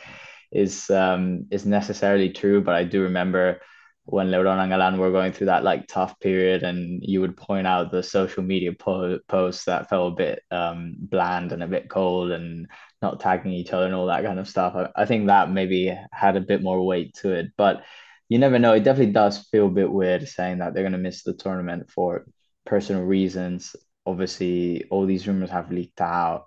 is 0.55 0.89
um 0.89 1.47
is 1.51 1.65
necessarily 1.65 2.29
true, 2.31 2.61
but 2.61 2.75
I 2.75 2.83
do 2.85 3.03
remember 3.03 3.59
when 4.05 4.27
LeBron 4.27 4.59
and 4.61 4.69
Galan 4.71 4.97
were 4.99 5.11
going 5.11 5.33
through 5.33 5.47
that 5.47 5.63
like 5.63 5.87
tough 5.87 6.19
period, 6.19 6.63
and 6.63 7.01
you 7.03 7.21
would 7.21 7.35
point 7.37 7.67
out 7.67 7.91
the 7.91 8.03
social 8.03 8.43
media 8.43 8.71
po- 8.73 9.19
posts 9.27 9.65
that 9.65 9.89
felt 9.89 10.13
a 10.13 10.15
bit 10.15 10.39
um, 10.51 10.95
bland 10.99 11.51
and 11.51 11.63
a 11.63 11.67
bit 11.67 11.89
cold 11.89 12.31
and 12.31 12.67
not 13.01 13.19
tagging 13.19 13.51
each 13.51 13.73
other 13.73 13.85
and 13.85 13.95
all 13.95 14.07
that 14.07 14.23
kind 14.23 14.39
of 14.39 14.47
stuff. 14.47 14.75
I, 14.75 14.89
I 15.03 15.05
think 15.05 15.27
that 15.27 15.51
maybe 15.51 15.97
had 16.11 16.37
a 16.37 16.41
bit 16.41 16.61
more 16.63 16.85
weight 16.85 17.15
to 17.15 17.33
it, 17.33 17.47
but 17.57 17.83
you 18.29 18.39
never 18.39 18.59
know. 18.59 18.73
It 18.73 18.83
definitely 18.83 19.13
does 19.13 19.39
feel 19.49 19.67
a 19.67 19.69
bit 19.69 19.91
weird 19.91 20.27
saying 20.27 20.59
that 20.59 20.73
they're 20.73 20.83
going 20.83 20.93
to 20.93 20.97
miss 20.99 21.23
the 21.23 21.33
tournament 21.33 21.89
for 21.91 22.25
personal 22.65 23.03
reasons. 23.03 23.75
Obviously, 24.05 24.85
all 24.89 25.05
these 25.05 25.27
rumors 25.27 25.49
have 25.49 25.71
leaked 25.71 26.01
out. 26.01 26.45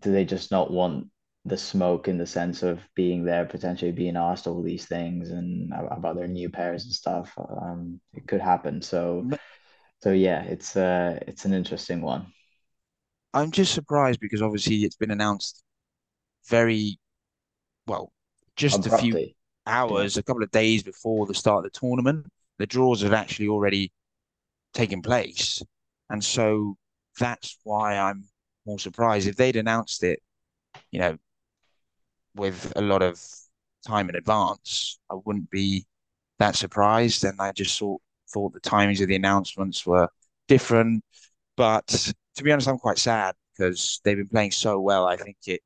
Do 0.00 0.12
they 0.12 0.24
just 0.24 0.50
not 0.50 0.70
want 0.70 1.11
the 1.44 1.56
smoke 1.56 2.06
in 2.06 2.18
the 2.18 2.26
sense 2.26 2.62
of 2.62 2.80
being 2.94 3.24
there, 3.24 3.44
potentially 3.44 3.90
being 3.92 4.16
asked 4.16 4.46
all 4.46 4.62
these 4.62 4.86
things 4.86 5.30
and 5.30 5.72
about 5.90 6.14
their 6.14 6.28
new 6.28 6.48
pairs 6.48 6.84
and 6.84 6.92
stuff. 6.92 7.32
Um, 7.38 8.00
it 8.14 8.28
could 8.28 8.40
happen. 8.40 8.80
So, 8.80 9.28
so 10.02 10.12
yeah, 10.12 10.42
it's 10.44 10.76
uh, 10.76 11.18
it's 11.26 11.44
an 11.44 11.52
interesting 11.52 12.00
one. 12.00 12.26
I'm 13.34 13.50
just 13.50 13.74
surprised 13.74 14.20
because 14.20 14.42
obviously 14.42 14.76
it's 14.84 14.96
been 14.96 15.10
announced 15.10 15.64
very 16.48 16.98
well, 17.86 18.12
just 18.56 18.86
a 18.86 18.98
few 18.98 19.30
hours, 19.66 20.16
a 20.16 20.22
couple 20.22 20.42
of 20.42 20.50
days 20.50 20.82
before 20.82 21.26
the 21.26 21.34
start 21.34 21.64
of 21.64 21.72
the 21.72 21.78
tournament. 21.78 22.26
The 22.58 22.66
draws 22.66 23.02
have 23.02 23.14
actually 23.14 23.48
already 23.48 23.90
taken 24.74 25.02
place, 25.02 25.60
and 26.08 26.22
so 26.22 26.76
that's 27.18 27.58
why 27.64 27.96
I'm 27.98 28.24
more 28.64 28.78
surprised. 28.78 29.26
If 29.26 29.36
they'd 29.36 29.56
announced 29.56 30.04
it, 30.04 30.20
you 30.92 31.00
know, 31.00 31.18
with 32.34 32.72
a 32.76 32.82
lot 32.82 33.02
of 33.02 33.20
time 33.86 34.08
in 34.08 34.16
advance, 34.16 34.98
I 35.10 35.16
wouldn't 35.24 35.50
be 35.50 35.86
that 36.38 36.56
surprised. 36.56 37.24
And 37.24 37.40
I 37.40 37.52
just 37.52 37.78
thought 37.78 38.00
thought 38.32 38.52
the 38.54 38.60
timings 38.60 39.00
of 39.00 39.08
the 39.08 39.16
announcements 39.16 39.86
were 39.86 40.08
different. 40.48 41.04
But 41.56 42.12
to 42.36 42.42
be 42.42 42.52
honest, 42.52 42.68
I'm 42.68 42.78
quite 42.78 42.98
sad 42.98 43.34
because 43.56 44.00
they've 44.04 44.16
been 44.16 44.28
playing 44.28 44.52
so 44.52 44.80
well. 44.80 45.06
I 45.06 45.16
think 45.16 45.36
it 45.46 45.60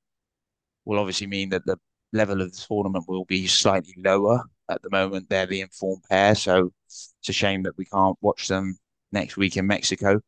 will 0.84 0.98
obviously 0.98 1.26
mean 1.26 1.50
that 1.50 1.64
the 1.66 1.78
level 2.12 2.40
of 2.40 2.52
the 2.52 2.66
tournament 2.68 3.04
will 3.08 3.24
be 3.24 3.46
slightly 3.46 3.94
lower. 3.98 4.42
At 4.68 4.82
the 4.82 4.90
moment, 4.90 5.28
they're 5.28 5.46
the 5.46 5.60
informed 5.60 6.02
pair, 6.10 6.34
so 6.34 6.72
it's 6.86 7.14
a 7.28 7.32
shame 7.32 7.62
that 7.64 7.76
we 7.76 7.84
can't 7.84 8.16
watch 8.20 8.48
them 8.48 8.76
next 9.12 9.36
week 9.36 9.56
in 9.56 9.66
Mexico. 9.66 10.20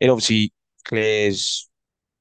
It 0.00 0.08
obviously 0.08 0.52
clears 0.84 1.68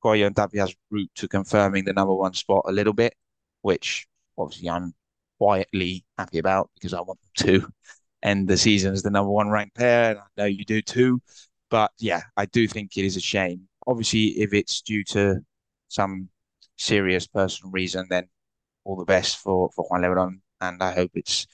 Coello 0.04 0.28
and 0.28 0.36
Tapia's 0.36 0.76
route 0.92 1.10
to 1.16 1.28
confirming 1.28 1.86
the 1.86 1.94
number 1.94 2.14
one 2.14 2.34
spot 2.34 2.66
a 2.68 2.72
little 2.72 2.94
bit 2.94 3.16
which 3.64 4.08
obviously 4.38 4.70
I'm 4.70 4.94
quietly 5.40 6.06
happy 6.18 6.40
about 6.40 6.70
because 6.76 6.94
I 6.94 7.02
want 7.02 7.20
them 7.22 7.48
to 7.48 7.68
end 8.24 8.48
the 8.48 8.58
season 8.58 8.94
as 8.94 9.04
the 9.04 9.10
number 9.10 9.32
one 9.32 9.50
ranked 9.50 9.76
pair. 9.76 10.12
And 10.12 10.20
I 10.20 10.24
know 10.38 10.46
you 10.46 10.66
do 10.66 10.82
too. 10.82 11.22
But 11.72 11.92
yeah, 12.00 12.22
I 12.38 12.46
do 12.46 12.68
think 12.68 12.98
it 12.98 13.06
is 13.06 13.18
a 13.18 13.22
shame. 13.22 13.68
Obviously, 13.88 14.28
if 14.42 14.54
it's 14.54 14.82
due 14.82 15.04
to 15.06 15.42
some 15.90 16.30
serious 16.78 17.28
personal 17.28 17.72
reason, 17.72 18.08
then 18.10 18.30
all 18.86 18.98
the 18.98 19.06
best 19.06 19.38
for, 19.40 19.72
for 19.76 19.86
Juan 19.90 20.02
Lebron. 20.04 20.42
And 20.62 20.84
I 20.84 20.94
hope 20.94 21.12
it's, 21.16 21.48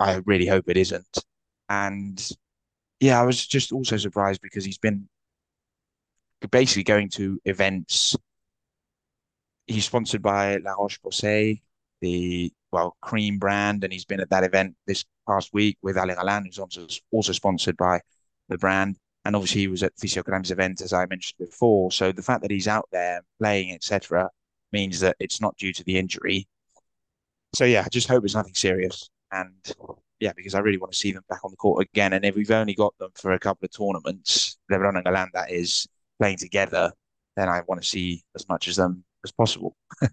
I 0.00 0.22
really 0.26 0.46
hope 0.46 0.68
it 0.68 0.76
isn't. 0.76 1.18
And 1.68 2.30
yeah, 3.00 3.20
I 3.20 3.24
was 3.24 3.46
just 3.46 3.72
also 3.72 3.96
surprised 3.96 4.40
because 4.42 4.64
he's 4.64 4.78
been 4.78 5.08
basically 6.50 6.84
going 6.84 7.08
to 7.10 7.40
events 7.44 8.16
he's 9.66 9.84
sponsored 9.84 10.22
by 10.22 10.56
La 10.58 10.72
Roche 10.72 11.00
Posay, 11.00 11.60
the 12.00 12.52
well 12.72 12.96
cream 13.00 13.38
brand, 13.38 13.84
and 13.84 13.92
he's 13.92 14.04
been 14.04 14.20
at 14.20 14.30
that 14.30 14.44
event 14.44 14.74
this 14.86 15.04
past 15.26 15.52
week 15.52 15.78
with 15.82 15.96
Ale 15.96 16.14
Galan, 16.14 16.44
who's 16.44 16.58
also 16.58 16.86
also 17.10 17.32
sponsored 17.32 17.76
by 17.76 18.00
the 18.48 18.58
brand. 18.58 18.96
And 19.24 19.34
obviously, 19.34 19.62
he 19.62 19.68
was 19.68 19.82
at 19.82 19.96
Fisiocrem's 19.96 20.50
event, 20.50 20.82
as 20.82 20.92
I 20.92 21.06
mentioned 21.06 21.38
before. 21.38 21.90
So 21.90 22.12
the 22.12 22.22
fact 22.22 22.42
that 22.42 22.50
he's 22.50 22.68
out 22.68 22.88
there 22.92 23.22
playing, 23.38 23.72
etc., 23.72 24.28
means 24.72 25.00
that 25.00 25.16
it's 25.18 25.40
not 25.40 25.56
due 25.56 25.72
to 25.72 25.84
the 25.84 25.98
injury. 25.98 26.46
So 27.54 27.64
yeah, 27.64 27.82
I 27.86 27.88
just 27.88 28.08
hope 28.08 28.24
it's 28.24 28.34
nothing 28.34 28.54
serious. 28.54 29.08
And 29.32 29.54
yeah, 30.20 30.32
because 30.36 30.54
I 30.54 30.58
really 30.58 30.78
want 30.78 30.92
to 30.92 30.98
see 30.98 31.12
them 31.12 31.24
back 31.28 31.44
on 31.44 31.50
the 31.50 31.56
court 31.56 31.86
again. 31.86 32.12
And 32.12 32.24
if 32.24 32.34
we've 32.34 32.50
only 32.50 32.74
got 32.74 32.96
them 32.98 33.10
for 33.14 33.32
a 33.32 33.38
couple 33.38 33.64
of 33.64 33.72
tournaments, 33.72 34.58
LeBron 34.70 34.96
and 34.96 35.04
Galan, 35.04 35.30
that 35.32 35.50
is 35.50 35.86
playing 36.18 36.38
together, 36.38 36.92
then 37.36 37.48
I 37.48 37.62
want 37.66 37.82
to 37.82 37.88
see 37.88 38.22
as 38.34 38.48
much 38.48 38.68
as 38.68 38.76
them 38.76 39.04
as 39.24 39.32
possible. 39.32 39.76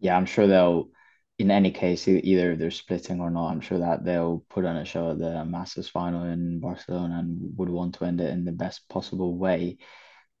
Yeah, 0.00 0.16
I'm 0.16 0.26
sure 0.26 0.46
they'll, 0.46 0.90
in 1.38 1.50
any 1.50 1.70
case, 1.70 2.06
either 2.08 2.56
they're 2.56 2.70
splitting 2.70 3.20
or 3.20 3.30
not, 3.30 3.50
I'm 3.50 3.60
sure 3.60 3.78
that 3.78 4.04
they'll 4.04 4.44
put 4.48 4.64
on 4.64 4.76
a 4.76 4.84
show 4.84 5.10
at 5.10 5.18
the 5.18 5.44
Masters 5.44 5.88
final 5.88 6.24
in 6.24 6.60
Barcelona 6.60 7.18
and 7.18 7.56
would 7.56 7.68
want 7.68 7.94
to 7.96 8.04
end 8.04 8.20
it 8.20 8.30
in 8.30 8.44
the 8.44 8.52
best 8.52 8.88
possible 8.88 9.36
way. 9.36 9.78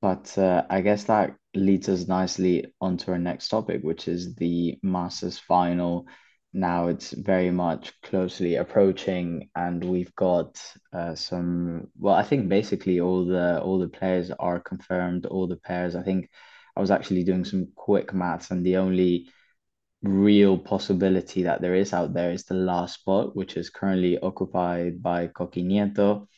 But 0.00 0.36
uh, 0.38 0.64
I 0.70 0.80
guess 0.80 1.04
that 1.04 1.34
leads 1.54 1.88
us 1.88 2.06
nicely 2.06 2.66
onto 2.80 3.10
our 3.10 3.18
next 3.18 3.48
topic, 3.48 3.82
which 3.82 4.06
is 4.06 4.34
the 4.36 4.78
Masters 4.82 5.38
final. 5.38 6.06
Now 6.52 6.86
it's 6.88 7.12
very 7.12 7.50
much 7.50 7.92
closely 8.02 8.54
approaching, 8.56 9.50
and 9.56 9.82
we've 9.84 10.14
got 10.14 10.60
uh, 10.92 11.14
some. 11.14 11.88
Well, 11.98 12.14
I 12.14 12.22
think 12.22 12.48
basically 12.48 13.00
all 13.00 13.24
the 13.26 13.60
all 13.60 13.78
the 13.78 13.88
players 13.88 14.30
are 14.30 14.60
confirmed. 14.60 15.26
All 15.26 15.46
the 15.48 15.56
pairs. 15.56 15.96
I 15.96 16.02
think 16.02 16.30
I 16.78 16.80
was 16.80 16.92
actually 16.92 17.24
doing 17.24 17.44
some 17.44 17.72
quick 17.74 18.14
maths, 18.14 18.52
and 18.52 18.64
the 18.64 18.76
only 18.76 19.28
real 20.02 20.56
possibility 20.56 21.42
that 21.42 21.60
there 21.60 21.74
is 21.74 21.92
out 21.92 22.14
there 22.14 22.30
is 22.30 22.44
the 22.44 22.54
last 22.54 23.00
spot, 23.00 23.34
which 23.34 23.56
is 23.56 23.68
currently 23.68 24.16
occupied 24.20 25.02
by 25.02 25.26
Coqui 25.26 25.64
Nieto. 25.64 26.28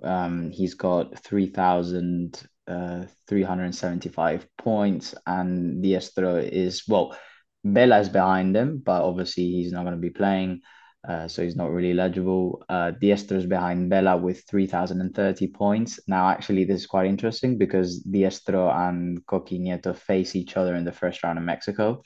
Um, 0.00 0.52
he's 0.52 0.74
got 0.74 1.18
3,000 1.18 2.40
uh, 2.68 3.06
375 3.26 4.46
points, 4.56 5.16
and 5.26 5.82
Diestro 5.82 6.48
is, 6.48 6.86
well, 6.86 7.16
Bela 7.64 7.98
is 7.98 8.08
behind 8.08 8.56
him, 8.56 8.80
but 8.84 9.02
obviously 9.02 9.50
he's 9.50 9.72
not 9.72 9.82
going 9.82 9.96
to 9.96 10.00
be 10.00 10.10
playing, 10.10 10.60
uh, 11.06 11.28
so 11.28 11.42
he's 11.42 11.56
not 11.56 11.70
really 11.70 11.98
eligible. 11.98 12.64
Uh, 12.68 12.92
is 13.00 13.46
behind 13.46 13.88
Bela 13.88 14.16
with 14.16 14.44
3,030 14.48 15.46
points. 15.48 16.00
Now, 16.08 16.28
actually, 16.28 16.64
this 16.64 16.80
is 16.80 16.86
quite 16.86 17.06
interesting 17.06 17.56
because 17.56 18.02
Diestro 18.02 18.74
and 18.74 19.24
Coqui 19.26 19.60
Nieto 19.60 19.96
face 19.96 20.34
each 20.34 20.56
other 20.56 20.74
in 20.74 20.84
the 20.84 20.92
first 20.92 21.22
round 21.22 21.38
in 21.38 21.44
Mexico. 21.44 22.02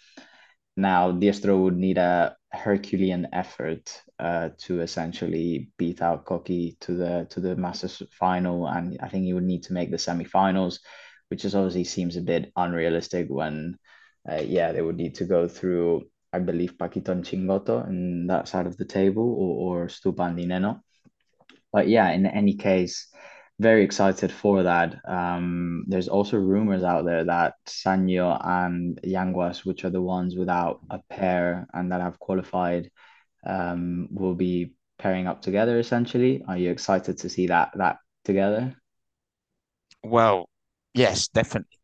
Now, 0.76 1.12
Diestro 1.12 1.62
would 1.62 1.76
need 1.76 1.98
a 1.98 2.36
Herculean 2.52 3.28
effort 3.32 4.02
uh, 4.18 4.50
to 4.58 4.80
essentially 4.80 5.70
beat 5.78 6.00
out 6.02 6.24
Coqui 6.24 6.78
to 6.80 6.94
the 6.94 7.26
to 7.30 7.40
the 7.40 7.56
Masters 7.56 8.02
final, 8.10 8.66
and 8.66 8.98
I 9.00 9.08
think 9.08 9.24
he 9.24 9.34
would 9.34 9.44
need 9.44 9.64
to 9.64 9.72
make 9.72 9.90
the 9.90 9.96
semifinals, 9.96 10.78
which 11.28 11.44
is 11.44 11.54
obviously 11.54 11.84
seems 11.84 12.16
a 12.16 12.22
bit 12.22 12.52
unrealistic 12.56 13.28
when, 13.28 13.78
uh, 14.30 14.42
yeah, 14.42 14.72
they 14.72 14.82
would 14.82 14.96
need 14.96 15.16
to 15.16 15.24
go 15.24 15.48
through, 15.48 16.10
I 16.32 16.38
believe, 16.38 16.78
Paquito 16.78 17.10
and 17.10 17.24
Chingotto 17.24 17.88
in 17.88 18.26
that 18.28 18.48
side 18.48 18.66
of 18.66 18.76
the 18.76 18.84
table 18.84 19.22
or, 19.22 19.82
or 19.84 19.86
Stupan. 19.88 20.80
But 21.72 21.88
yeah, 21.88 22.10
in 22.10 22.26
any 22.26 22.54
case, 22.54 23.08
very 23.58 23.84
excited 23.84 24.32
for 24.32 24.62
that. 24.64 24.96
Um, 25.06 25.84
there's 25.86 26.08
also 26.08 26.36
rumors 26.38 26.82
out 26.82 27.04
there 27.04 27.24
that 27.24 27.54
Sanyo 27.66 28.38
and 28.44 29.00
Yanguas, 29.04 29.64
which 29.64 29.84
are 29.84 29.90
the 29.90 30.02
ones 30.02 30.36
without 30.36 30.80
a 30.90 31.00
pair 31.10 31.66
and 31.72 31.92
that 31.92 32.00
have 32.00 32.18
qualified, 32.18 32.90
um, 33.46 34.08
will 34.10 34.34
be 34.34 34.74
pairing 34.98 35.26
up 35.26 35.42
together 35.42 35.78
essentially. 35.78 36.42
Are 36.46 36.56
you 36.56 36.70
excited 36.70 37.18
to 37.18 37.28
see 37.28 37.48
that 37.48 37.72
that 37.76 37.98
together? 38.24 38.74
Well, 40.02 40.48
yes, 40.94 41.28
definitely. 41.28 41.81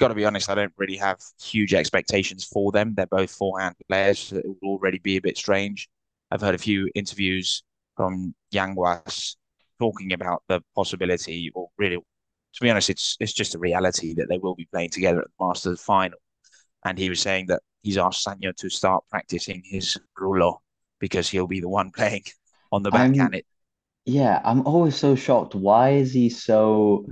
Got 0.00 0.08
to 0.08 0.14
be 0.14 0.24
honest, 0.24 0.50
I 0.50 0.56
don't 0.56 0.72
really 0.78 0.96
have 0.96 1.20
huge 1.42 1.74
expectations 1.74 2.44
for 2.44 2.72
them. 2.72 2.94
They're 2.96 3.06
both 3.06 3.30
forehand 3.30 3.76
players. 3.88 4.18
So 4.18 4.38
it 4.38 4.46
will 4.46 4.56
already 4.70 4.98
be 4.98 5.18
a 5.18 5.20
bit 5.20 5.38
strange. 5.38 5.90
I've 6.30 6.40
heard 6.40 6.56
a 6.56 6.58
few 6.58 6.90
interviews 6.94 7.62
from 7.96 8.34
Yanguas 8.52 9.36
talking 9.78 10.14
about 10.14 10.42
the 10.48 10.62
possibility, 10.74 11.52
or 11.54 11.68
really, 11.78 11.96
to 11.98 12.62
be 12.62 12.70
honest, 12.70 12.90
it's 12.90 13.16
it's 13.20 13.34
just 13.34 13.54
a 13.54 13.58
reality 13.58 14.14
that 14.14 14.28
they 14.30 14.38
will 14.38 14.54
be 14.56 14.66
playing 14.72 14.90
together 14.90 15.20
at 15.20 15.26
the 15.26 15.46
Masters 15.46 15.82
final. 15.82 16.18
And 16.84 16.98
he 16.98 17.10
was 17.10 17.20
saying 17.20 17.46
that 17.48 17.62
he's 17.82 17.98
asked 17.98 18.26
Sanyo 18.26 18.56
to 18.56 18.70
start 18.70 19.04
practicing 19.10 19.62
his 19.64 19.98
rulo 20.18 20.58
because 21.00 21.28
he'll 21.30 21.46
be 21.46 21.60
the 21.60 21.68
one 21.68 21.90
playing 21.96 22.24
on 22.72 22.82
the 22.82 22.92
backhand. 22.92 23.36
Yeah, 24.04 24.40
I'm 24.44 24.66
always 24.66 24.96
so 24.96 25.14
shocked. 25.14 25.54
Why 25.54 25.90
is 25.90 26.12
he 26.12 26.28
so 26.30 27.06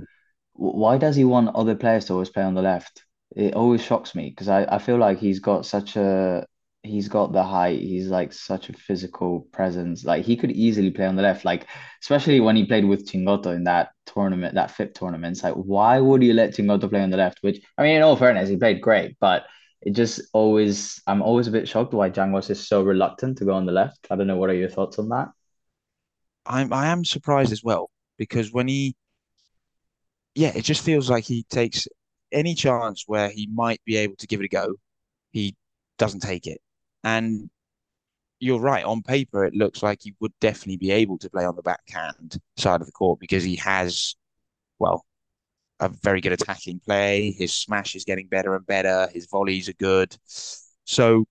why 0.59 0.97
does 0.97 1.15
he 1.15 1.23
want 1.23 1.55
other 1.55 1.75
players 1.75 2.05
to 2.05 2.13
always 2.13 2.29
play 2.29 2.43
on 2.43 2.53
the 2.53 2.61
left? 2.61 3.03
It 3.35 3.53
always 3.53 3.81
shocks 3.81 4.13
me 4.13 4.29
because 4.29 4.49
I, 4.49 4.65
I 4.65 4.79
feel 4.79 4.97
like 4.97 5.17
he's 5.19 5.39
got 5.39 5.65
such 5.65 5.95
a 5.95 6.45
he's 6.83 7.07
got 7.07 7.31
the 7.31 7.43
height, 7.43 7.79
he's 7.79 8.07
like 8.07 8.33
such 8.33 8.69
a 8.69 8.73
physical 8.73 9.41
presence. 9.53 10.03
Like 10.03 10.25
he 10.25 10.35
could 10.35 10.51
easily 10.51 10.91
play 10.91 11.05
on 11.05 11.15
the 11.15 11.21
left, 11.21 11.45
like 11.45 11.67
especially 12.01 12.41
when 12.41 12.55
he 12.57 12.65
played 12.65 12.85
with 12.85 13.07
Chingotto 13.09 13.55
in 13.55 13.63
that 13.65 13.91
tournament, 14.05 14.55
that 14.55 14.71
FIP 14.71 14.93
tournament. 14.93 15.33
It's 15.37 15.43
like 15.43 15.53
why 15.53 15.99
would 15.99 16.23
you 16.23 16.33
let 16.33 16.55
Chingotto 16.55 16.89
play 16.89 17.01
on 17.03 17.09
the 17.09 17.17
left? 17.17 17.39
Which 17.41 17.61
I 17.77 17.83
mean, 17.83 17.95
in 17.95 18.01
all 18.01 18.17
fairness, 18.17 18.49
he 18.49 18.57
played 18.57 18.81
great, 18.81 19.17
but 19.19 19.45
it 19.81 19.91
just 19.91 20.21
always 20.33 21.01
I'm 21.07 21.21
always 21.21 21.47
a 21.47 21.51
bit 21.51 21.69
shocked 21.69 21.93
why 21.93 22.09
Yanguas 22.09 22.49
is 22.49 22.67
so 22.67 22.83
reluctant 22.83 23.37
to 23.37 23.45
go 23.45 23.53
on 23.53 23.65
the 23.65 23.71
left. 23.71 24.07
I 24.09 24.17
don't 24.17 24.27
know, 24.27 24.37
what 24.37 24.49
are 24.49 24.53
your 24.55 24.69
thoughts 24.69 24.99
on 24.99 25.07
that? 25.09 25.29
I'm 26.45 26.73
I 26.73 26.87
am 26.87 27.05
surprised 27.05 27.53
as 27.53 27.63
well 27.63 27.89
because 28.17 28.51
when 28.51 28.67
he 28.67 28.95
yeah, 30.39 30.53
it 30.55 30.61
just 30.63 30.85
feels 30.85 31.09
like 31.09 31.25
he 31.25 31.43
takes 31.49 31.85
any 32.31 32.55
chance 32.55 33.03
where 33.07 33.29
he 33.29 33.47
might 33.53 33.81
be 33.85 33.97
able 33.97 34.15
to 34.15 34.25
give 34.27 34.39
it 34.39 34.45
a 34.45 34.47
go, 34.47 34.75
he 35.31 35.53
doesn't 35.97 36.21
take 36.21 36.47
it. 36.47 36.61
And 37.03 37.49
you're 38.39 38.61
right, 38.61 38.85
on 38.85 39.01
paper, 39.01 39.43
it 39.43 39.53
looks 39.53 39.83
like 39.83 39.99
he 40.01 40.15
would 40.21 40.31
definitely 40.39 40.77
be 40.77 40.91
able 40.91 41.17
to 41.17 41.29
play 41.29 41.43
on 41.43 41.57
the 41.57 41.61
backhand 41.61 42.39
side 42.57 42.79
of 42.79 42.87
the 42.87 42.93
court 42.93 43.19
because 43.19 43.43
he 43.43 43.57
has, 43.57 44.15
well, 44.79 45.05
a 45.81 45.89
very 45.89 46.21
good 46.21 46.31
attacking 46.31 46.79
play. 46.79 47.31
His 47.31 47.53
smash 47.53 47.95
is 47.95 48.05
getting 48.05 48.27
better 48.27 48.55
and 48.55 48.65
better. 48.65 49.09
His 49.13 49.25
volleys 49.25 49.67
are 49.67 49.73
good. 49.73 50.15
So 50.85 51.25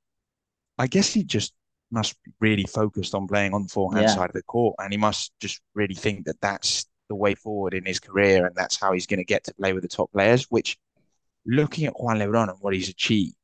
I 0.77 0.87
guess 0.87 1.15
he 1.15 1.25
just 1.25 1.55
must 1.91 2.23
be 2.25 2.33
really 2.41 2.65
focused 2.65 3.15
on 3.15 3.27
playing 3.27 3.55
on 3.55 3.63
the 3.63 3.69
forehand 3.71 4.07
Yeah. 4.07 4.15
side 4.15 4.29
of 4.29 4.35
the 4.35 4.43
court. 4.43 4.77
And 4.79 4.93
he 4.93 4.99
must 4.99 5.33
just 5.41 5.63
really 5.75 5.95
think 5.95 6.27
that 6.27 6.43
that's 6.43 6.85
the 7.09 7.15
way 7.15 7.35
forward 7.35 7.75
in 7.75 7.85
his 7.85 8.01
career. 8.01 8.47
And 8.47 8.55
that's 8.55 8.81
how 8.81 8.93
he's 8.93 9.07
going 9.07 9.19
to 9.19 9.25
get 9.25 9.45
to 9.45 9.55
play 9.55 9.73
with 9.73 9.83
the 9.83 9.89
top 9.89 10.13
players, 10.13 10.45
which 10.45 10.79
looking 11.47 11.87
at 11.87 11.99
Juan 11.99 12.19
Lebron 12.19 12.51
and 12.51 12.59
what 12.61 12.75
he's 12.75 12.89
achieved, 12.89 13.37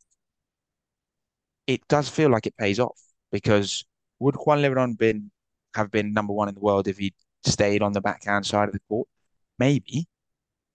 it 1.66 1.86
does 1.88 2.08
feel 2.08 2.30
like 2.30 2.46
it 2.46 2.56
pays 2.56 2.78
off 2.78 3.00
because 3.32 3.84
would 4.18 4.36
Juan 4.36 4.58
Lebron 4.58 4.96
been 4.98 5.30
have 5.74 5.90
been 5.90 6.12
number 6.12 6.32
one 6.32 6.48
in 6.48 6.54
the 6.54 6.60
world 6.60 6.86
if 6.86 6.98
he'd 6.98 7.14
stayed 7.44 7.82
on 7.82 7.92
the 7.92 8.00
backhand 8.00 8.46
side 8.46 8.68
of 8.68 8.74
the 8.74 8.80
court? 8.88 9.08
Maybe, 9.58 10.06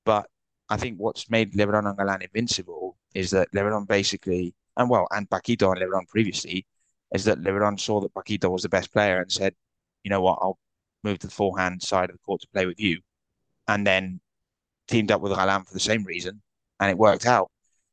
but 0.06 0.28
I 0.70 0.78
think 0.78 0.98
what's 0.98 1.30
made 1.30 1.54
Lebron 1.54 1.88
and 1.88 1.98
Galan 1.98 2.22
invincible 2.22 2.98
is 3.14 3.32
that 3.32 3.52
Lebron 3.52 3.88
basically, 3.88 4.54
and 4.78 4.90
well, 4.90 5.08
and 5.12 5.30
Paquito 5.30 5.72
and 5.72 5.82
Lebron 5.82 6.08
previously, 6.08 6.66
is 7.14 7.26
that 7.26 7.42
Lebron 7.42 7.80
saw 7.80 8.02
that 8.02 8.14
Paquito 8.14 8.50
was 8.52 8.64
the 8.64 8.70
best 8.70 8.92
player 8.94 9.20
and 9.22 9.32
said, 9.32 9.56
you 10.04 10.10
know 10.10 10.22
what, 10.22 10.40
I'll 10.42 10.60
move 11.04 11.20
to 11.20 11.28
the 11.28 11.34
forehand 11.34 11.82
side 11.82 12.10
of 12.10 12.16
the 12.16 12.22
court 12.26 12.42
to 12.42 12.48
play 12.54 12.66
with 12.66 12.80
you, 12.80 13.00
and 13.68 13.86
then 13.86 14.20
teamed 14.88 15.12
up 15.12 15.22
with 15.22 15.34
Galan 15.34 15.64
for 15.64 15.74
the 15.74 15.80
same 15.80 16.04
reason, 16.04 16.42
and 16.80 16.90
it 16.90 16.98
worked 16.98 17.26
out. 17.26 17.50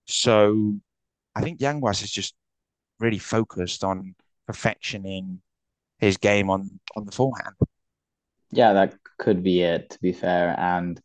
So 0.07 0.75
I 1.35 1.43
think 1.43 1.61
Yanguas 1.61 2.03
is 2.03 2.11
just 2.11 2.35
really 2.99 3.19
focused 3.19 3.85
on 3.85 4.15
perfectioning 4.49 5.39
his 5.99 6.17
game 6.17 6.51
on 6.51 6.81
on 6.97 7.05
the 7.05 7.13
forehand. 7.13 7.55
Yeah, 8.51 8.73
that 8.75 8.95
could 9.19 9.43
be 9.43 9.63
it, 9.63 9.91
to 9.91 10.01
be 10.01 10.13
fair. 10.13 10.55
And 10.59 11.01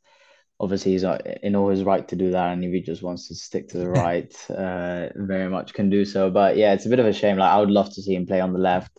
obviously 0.59 0.91
he's 0.93 1.03
in 1.43 1.55
all 1.55 1.69
his 1.69 1.83
right 1.83 2.07
to 2.07 2.15
do 2.15 2.31
that, 2.31 2.53
and 2.53 2.63
if 2.63 2.71
he 2.71 2.81
just 2.81 3.01
wants 3.01 3.27
to 3.27 3.35
stick 3.35 3.69
to 3.69 3.77
the 3.77 3.89
right, 4.01 4.33
uh, 4.49 5.09
very 5.15 5.49
much 5.49 5.73
can 5.73 5.89
do 5.89 6.05
so. 6.05 6.29
But 6.29 6.57
yeah, 6.57 6.73
it's 6.73 6.85
a 6.85 6.89
bit 6.89 6.99
of 6.99 7.05
a 7.05 7.13
shame. 7.13 7.37
Like 7.37 7.51
I 7.51 7.59
would 7.59 7.71
love 7.71 7.93
to 7.93 8.01
see 8.01 8.15
him 8.15 8.27
play 8.27 8.39
on 8.39 8.53
the 8.53 8.59
left, 8.59 8.91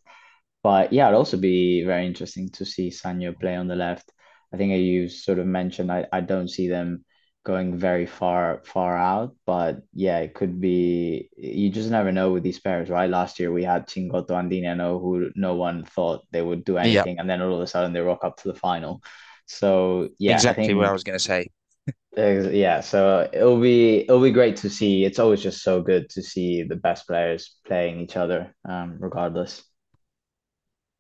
but 0.63 0.93
yeah, 0.93 1.07
it'd 1.09 1.17
also 1.17 1.37
be 1.37 1.85
very 1.85 2.07
interesting 2.07 2.49
to 2.51 2.65
see 2.65 2.89
Sanyo 2.91 3.39
play 3.39 3.57
on 3.57 3.69
the 3.69 3.77
left. 3.77 4.11
I 4.53 4.57
think 4.57 4.73
you 4.73 5.09
sort 5.09 5.39
of 5.39 5.47
mentioned, 5.47 5.91
I, 5.91 6.07
I 6.13 6.21
don't 6.21 6.49
see 6.49 6.69
them 6.69 7.05
going 7.45 7.77
very 7.77 8.07
far 8.07 8.63
far 8.65 8.97
out, 8.97 9.35
but 9.47 9.79
yeah, 9.95 10.19
it 10.21 10.35
could 10.35 10.61
be. 10.61 11.29
You 11.37 11.71
just 11.71 11.91
never 11.91 12.13
know 12.13 12.31
with 12.33 12.43
these 12.45 12.61
pairs, 12.61 12.91
right? 12.91 13.11
Last 13.11 13.41
year 13.41 13.51
we 13.53 13.65
had 13.65 13.89
Chingotto 13.89 14.31
and 14.39 14.51
Di 14.51 14.63
Nenno, 14.63 15.01
who 15.01 15.31
no 15.35 15.55
one 15.55 15.85
thought 15.85 16.23
they 16.31 16.43
would 16.43 16.65
do 16.65 16.79
Yeah, 16.81 17.07
anything, 17.07 17.19
and 17.19 17.29
then 17.29 17.43
all 17.43 17.55
of 17.55 17.61
a 17.61 17.67
sudden 17.67 17.93
they 17.93 18.01
rock 18.01 18.25
up 18.25 18.37
to 18.39 18.49
the 18.49 18.55
final. 18.59 19.03
So 19.47 20.11
yeah, 20.19 20.43
I 20.47 20.53
exactly 20.53 20.75
what 20.75 20.87
I 20.87 20.93
was 20.93 21.05
going 21.05 21.19
to 21.19 21.25
say. 21.25 21.49
Yeah, 22.17 22.81
so 22.81 23.29
it'll 23.33 23.61
be 23.61 24.01
it'll 24.01 24.21
be 24.23 24.31
great 24.33 24.57
to 24.59 24.71
see. 24.71 25.05
It's 25.05 25.19
always 25.19 25.43
just 25.43 25.63
so 25.63 25.81
good 25.83 26.11
to 26.11 26.23
see 26.23 26.63
the 26.63 26.77
best 26.77 27.07
players 27.07 27.57
playing 27.67 28.01
each 28.01 28.17
other, 28.17 28.55
um, 28.69 28.99
regardless. 29.01 29.63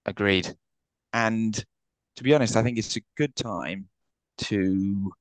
Agreed. 0.07 0.55
And 1.13 1.55
to 2.17 2.23
be 2.23 2.35
honest, 2.35 2.57
I 2.57 2.63
think 2.63 2.79
it's 2.79 2.97
a 2.97 3.03
good 3.17 3.35
time 3.37 3.89
to 4.39 5.13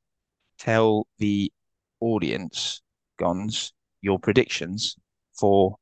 tell 0.57 1.07
the 1.17 1.51
audience, 1.99 2.81
Gons, 3.17 3.73
your 4.01 4.19
predictions 4.19 4.95
for 5.33 5.75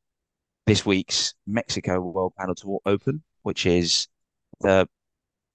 this 0.66 0.86
week's 0.86 1.34
Mexico 1.48 2.00
World 2.00 2.34
Padel 2.40 2.56
Tour 2.56 2.80
Open, 2.86 3.24
which 3.44 3.66
is 3.66 4.08
the 4.62 4.88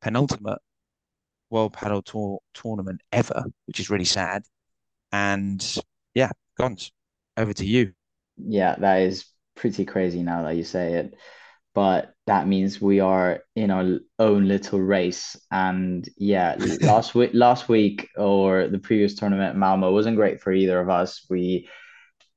penultimate 0.00 0.58
World 1.50 1.72
Padel 1.72 2.04
Tour 2.04 2.40
tournament 2.54 3.00
ever, 3.12 3.44
which 3.66 3.80
is 3.80 3.90
really 3.90 4.04
sad. 4.04 4.42
And 5.12 5.64
yeah, 6.14 6.30
Gons, 6.58 6.92
over 7.36 7.52
to 7.52 7.66
you. 7.66 7.92
Yeah, 8.36 8.74
that 8.78 9.02
is 9.02 9.26
pretty 9.54 9.84
crazy 9.84 10.22
now 10.22 10.42
that 10.44 10.56
you 10.56 10.64
say 10.64 10.94
it. 10.94 11.14
But 11.74 12.14
that 12.26 12.46
means 12.46 12.80
we 12.80 13.00
are 13.00 13.40
in 13.56 13.70
our 13.70 13.98
own 14.18 14.46
little 14.46 14.80
race. 14.80 15.36
And 15.50 16.08
yeah, 16.16 16.56
last 16.80 17.14
week 17.14 17.32
last 17.34 17.68
week 17.68 18.08
or 18.16 18.68
the 18.68 18.78
previous 18.78 19.14
tournament, 19.14 19.56
Malmo 19.56 19.92
wasn't 19.92 20.16
great 20.16 20.40
for 20.40 20.52
either 20.52 20.80
of 20.80 20.88
us. 20.88 21.26
We 21.28 21.68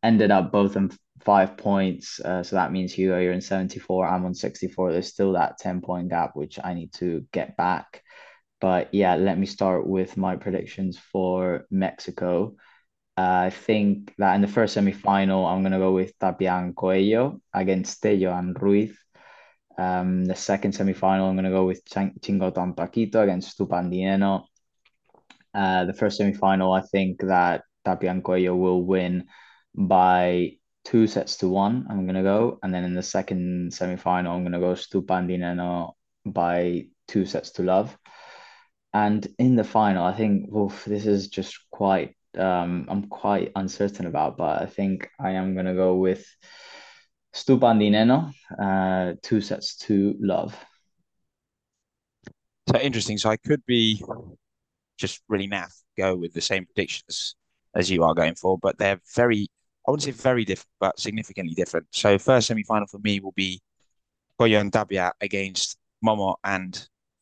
ended 0.03 0.31
up 0.31 0.51
both 0.51 0.75
in 0.75 0.91
five 1.27 1.57
points. 1.57 2.19
Uh, 2.19 2.41
so 2.41 2.55
that 2.55 2.71
means 2.71 2.93
Hugo, 2.93 3.19
you're 3.19 3.33
in 3.33 3.41
74, 3.41 4.07
I'm 4.07 4.25
on 4.25 4.33
64. 4.33 4.91
There's 4.91 5.07
still 5.07 5.33
that 5.33 5.57
10 5.59 5.81
point 5.81 6.09
gap, 6.09 6.35
which 6.35 6.57
I 6.63 6.73
need 6.73 6.93
to 6.93 7.25
get 7.31 7.57
back. 7.57 8.01
But 8.59 8.93
yeah, 8.93 9.15
let 9.15 9.37
me 9.37 9.45
start 9.45 9.85
with 9.85 10.17
my 10.17 10.35
predictions 10.35 10.97
for 10.97 11.65
Mexico. 11.69 12.55
Uh, 13.17 13.47
I 13.47 13.49
think 13.49 14.13
that 14.19 14.35
in 14.35 14.41
the 14.41 14.47
first 14.47 14.73
semi-final, 14.73 15.45
I'm 15.45 15.63
gonna 15.63 15.79
go 15.79 15.91
with 15.91 16.17
Tapian 16.19 16.73
Coello 16.73 17.41
against 17.53 18.01
Tello 18.01 18.31
and 18.31 18.59
Ruiz. 18.61 18.95
Um, 19.77 20.25
the 20.25 20.35
second 20.35 20.73
semi-final, 20.73 21.27
I'm 21.27 21.35
gonna 21.35 21.51
go 21.51 21.65
with 21.65 21.85
Chang- 21.85 22.17
Chingotto 22.19 22.75
Paquito 22.75 23.23
against 23.23 23.57
Stupandineno. 23.57 24.45
Uh, 25.53 25.85
the 25.85 25.93
first 25.93 26.17
semi-final, 26.17 26.71
I 26.71 26.81
think 26.81 27.21
that 27.21 27.63
Tapian 27.85 28.21
Coello 28.21 28.55
will 28.57 28.83
win 28.83 29.25
by 29.75 30.57
two 30.83 31.05
sets 31.05 31.37
to 31.37 31.47
one. 31.47 31.85
I'm 31.89 32.05
gonna 32.05 32.23
go, 32.23 32.59
and 32.63 32.73
then 32.73 32.83
in 32.83 32.93
the 32.93 33.03
second 33.03 33.73
semi-final, 33.73 34.33
I'm 34.35 34.43
gonna 34.43 34.59
go 34.59 34.73
Stupandineno 34.73 35.93
by 36.25 36.87
two 37.07 37.25
sets 37.25 37.51
to 37.51 37.63
love. 37.63 37.97
And 38.93 39.27
in 39.37 39.55
the 39.55 39.63
final, 39.63 40.03
I 40.05 40.13
think 40.13 40.51
oof, 40.53 40.85
this 40.85 41.05
is 41.05 41.27
just 41.27 41.59
quite 41.71 42.15
um 42.37 42.87
I'm 42.89 43.07
quite 43.07 43.51
uncertain 43.55 44.05
about, 44.07 44.37
but 44.37 44.61
I 44.61 44.65
think 44.65 45.09
I 45.19 45.31
am 45.31 45.55
gonna 45.55 45.75
go 45.75 45.95
with 45.95 46.25
Stupandineno, 47.33 48.33
uh, 48.59 49.13
two 49.21 49.41
sets 49.41 49.75
to 49.77 50.15
love. 50.19 50.55
So 52.69 52.79
interesting. 52.79 53.17
So 53.17 53.29
I 53.29 53.37
could 53.37 53.65
be 53.65 54.03
just 54.97 55.21
really 55.29 55.47
naff, 55.47 55.73
go 55.97 56.15
with 56.15 56.33
the 56.33 56.41
same 56.41 56.65
predictions 56.65 57.35
as 57.75 57.89
you 57.89 58.03
are 58.03 58.13
going 58.13 58.35
for, 58.35 58.57
but 58.57 58.77
they're 58.77 58.99
very, 59.15 59.47
I 59.87 59.91
wouldn't 59.91 60.03
say 60.03 60.11
very 60.11 60.43
different, 60.43 60.69
but 60.79 60.99
significantly 60.99 61.53
different. 61.53 61.85
So 61.91 62.17
first 62.17 62.47
semi-final 62.47 62.87
for 62.87 62.99
me 62.99 63.19
will 63.19 63.33
be 63.33 63.61
Coello 64.39 64.59
and 64.59 64.73
Tapia 64.73 65.11
against 65.21 65.77
Momo 66.03 66.35
and 66.43 66.73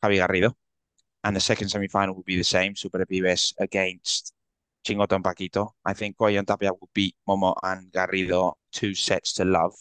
Javi 0.04 0.26
Garrido. 0.26 0.54
And 1.24 1.36
the 1.36 1.42
second 1.42 1.70
semi-final 1.70 2.16
will 2.16 2.24
be 2.24 2.38
the 2.38 2.44
same, 2.44 2.76
Super 2.76 3.06
Pibes 3.06 3.54
against 3.60 4.34
Chingotto 4.86 5.16
and 5.16 5.24
Paquito. 5.24 5.72
I 5.84 5.94
think 5.94 6.16
and 6.20 6.48
Tapia 6.48 6.72
will 6.72 6.90
beat 6.94 7.16
Momo 7.28 7.56
and 7.64 7.92
Garrido 7.92 8.54
two 8.72 8.94
sets 8.94 9.34
to 9.34 9.46
love. 9.46 9.74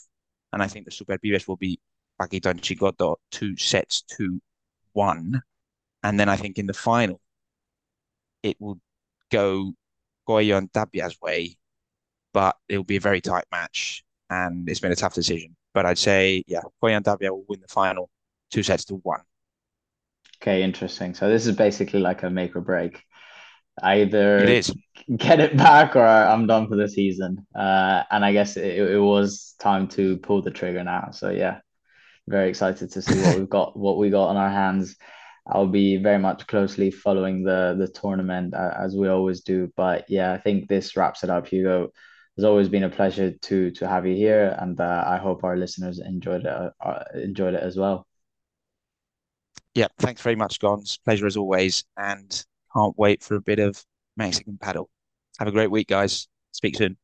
And 0.55 0.63
I 0.63 0.69
think 0.69 0.85
the 0.85 0.91
Super 0.91 1.19
Pibes 1.19 1.47
will 1.49 1.57
be 1.57 1.81
Paquito 2.21 2.47
and 2.47 2.63
Chingotto 2.63 3.17
two 3.31 3.57
sets 3.57 4.03
to 4.17 4.41
one. 4.93 5.43
And 6.03 6.19
then 6.19 6.29
I 6.29 6.37
think 6.37 6.59
in 6.59 6.67
the 6.67 6.73
final, 6.73 7.21
it 8.43 8.57
will 8.61 8.79
go 9.31 9.73
Goyan 10.29 10.71
Tapia's 10.73 11.21
way, 11.21 11.57
but 12.33 12.57
it'll 12.69 12.85
be 12.85 12.97
a 12.97 13.01
very 13.01 13.21
tight 13.21 13.45
match, 13.51 14.05
and 14.31 14.69
it's 14.69 14.81
been 14.81 14.93
a 14.93 14.97
tough 14.97 15.15
decision. 15.15 15.57
But 15.73 15.87
I'd 15.87 15.99
say, 15.99 16.45
yeah, 16.47 16.61
Goyan 16.83 17.03
Tapia 17.03 17.33
will 17.33 17.45
win 17.49 17.61
the 17.61 17.69
final, 17.69 18.09
two 18.51 18.63
sets 18.63 18.85
to 18.87 18.95
one. 18.97 19.21
Okay, 20.41 20.63
interesting. 20.63 21.15
So 21.15 21.29
this 21.29 21.47
is 21.47 21.57
basically 21.57 22.01
like 22.01 22.23
a 22.23 22.31
make 22.31 22.55
or 22.55 22.61
break. 22.61 23.03
It 24.37 24.49
Either 24.49 24.49
is. 24.49 24.73
get 25.17 25.41
it 25.41 25.57
back 25.57 25.97
or 25.97 26.07
I'm 26.07 26.47
done 26.47 26.69
for 26.69 26.77
the 26.77 26.89
season. 26.89 27.47
Uh, 27.55 28.03
and 28.11 28.25
I 28.25 28.33
guess 28.33 28.57
it, 28.57 28.79
it 28.79 29.01
was 29.01 29.55
time 29.59 29.89
to 29.89 30.17
pull 30.19 30.43
the 30.43 30.51
trigger 30.51 30.85
now. 30.85 31.11
So 31.13 31.31
yeah, 31.31 31.61
very 32.29 32.49
excited 32.49 32.91
to 32.93 33.03
see 33.03 33.21
what 33.21 33.39
we've 33.39 33.49
got, 33.51 33.77
what 33.79 33.99
we 33.99 34.11
got 34.11 34.29
on 34.29 34.37
our 34.37 34.51
hands. 34.51 34.97
I'll 35.47 35.67
be 35.67 35.97
very 35.99 36.19
much 36.19 36.47
closely 36.47 36.91
following 36.91 37.45
the 37.45 37.77
the 37.79 37.89
tournament 37.89 38.55
uh, 38.55 38.75
as 38.79 38.97
we 38.97 39.09
always 39.09 39.43
do. 39.43 39.71
But 39.77 40.07
yeah, 40.09 40.33
I 40.33 40.39
think 40.39 40.69
this 40.69 40.97
wraps 40.97 41.23
it 41.23 41.31
up, 41.31 41.47
Hugo. 41.49 41.91
It's 42.37 42.45
always 42.45 42.69
been 42.69 42.85
a 42.85 42.91
pleasure 42.91 43.33
to 43.33 43.71
to 43.73 43.89
have 43.89 44.07
you 44.07 44.17
here, 44.17 44.57
and 44.59 44.81
uh, 44.81 45.05
I 45.07 45.19
hope 45.19 45.45
our 45.45 45.57
listeners 45.57 46.01
enjoyed 46.01 46.47
it 46.47 46.73
uh, 46.81 47.05
enjoyed 47.15 47.55
it 47.55 47.63
as 47.63 47.77
well. 47.77 48.07
Yeah, 49.75 49.89
thanks 49.99 50.23
very 50.23 50.37
much, 50.37 50.61
Gons. 50.61 50.99
Pleasure 51.05 51.27
as 51.27 51.37
always, 51.37 51.85
and 51.97 52.45
can't 52.75 52.99
wait 52.99 53.23
for 53.23 53.37
a 53.37 53.41
bit 53.41 53.59
of 53.59 53.83
Mexican 54.17 54.59
padel. 54.61 54.87
Have 55.39 55.49
a 55.49 55.53
great 55.53 55.71
week, 55.71 55.89
guys. 55.89 56.29
Speak 56.53 56.77
soon. 56.77 56.97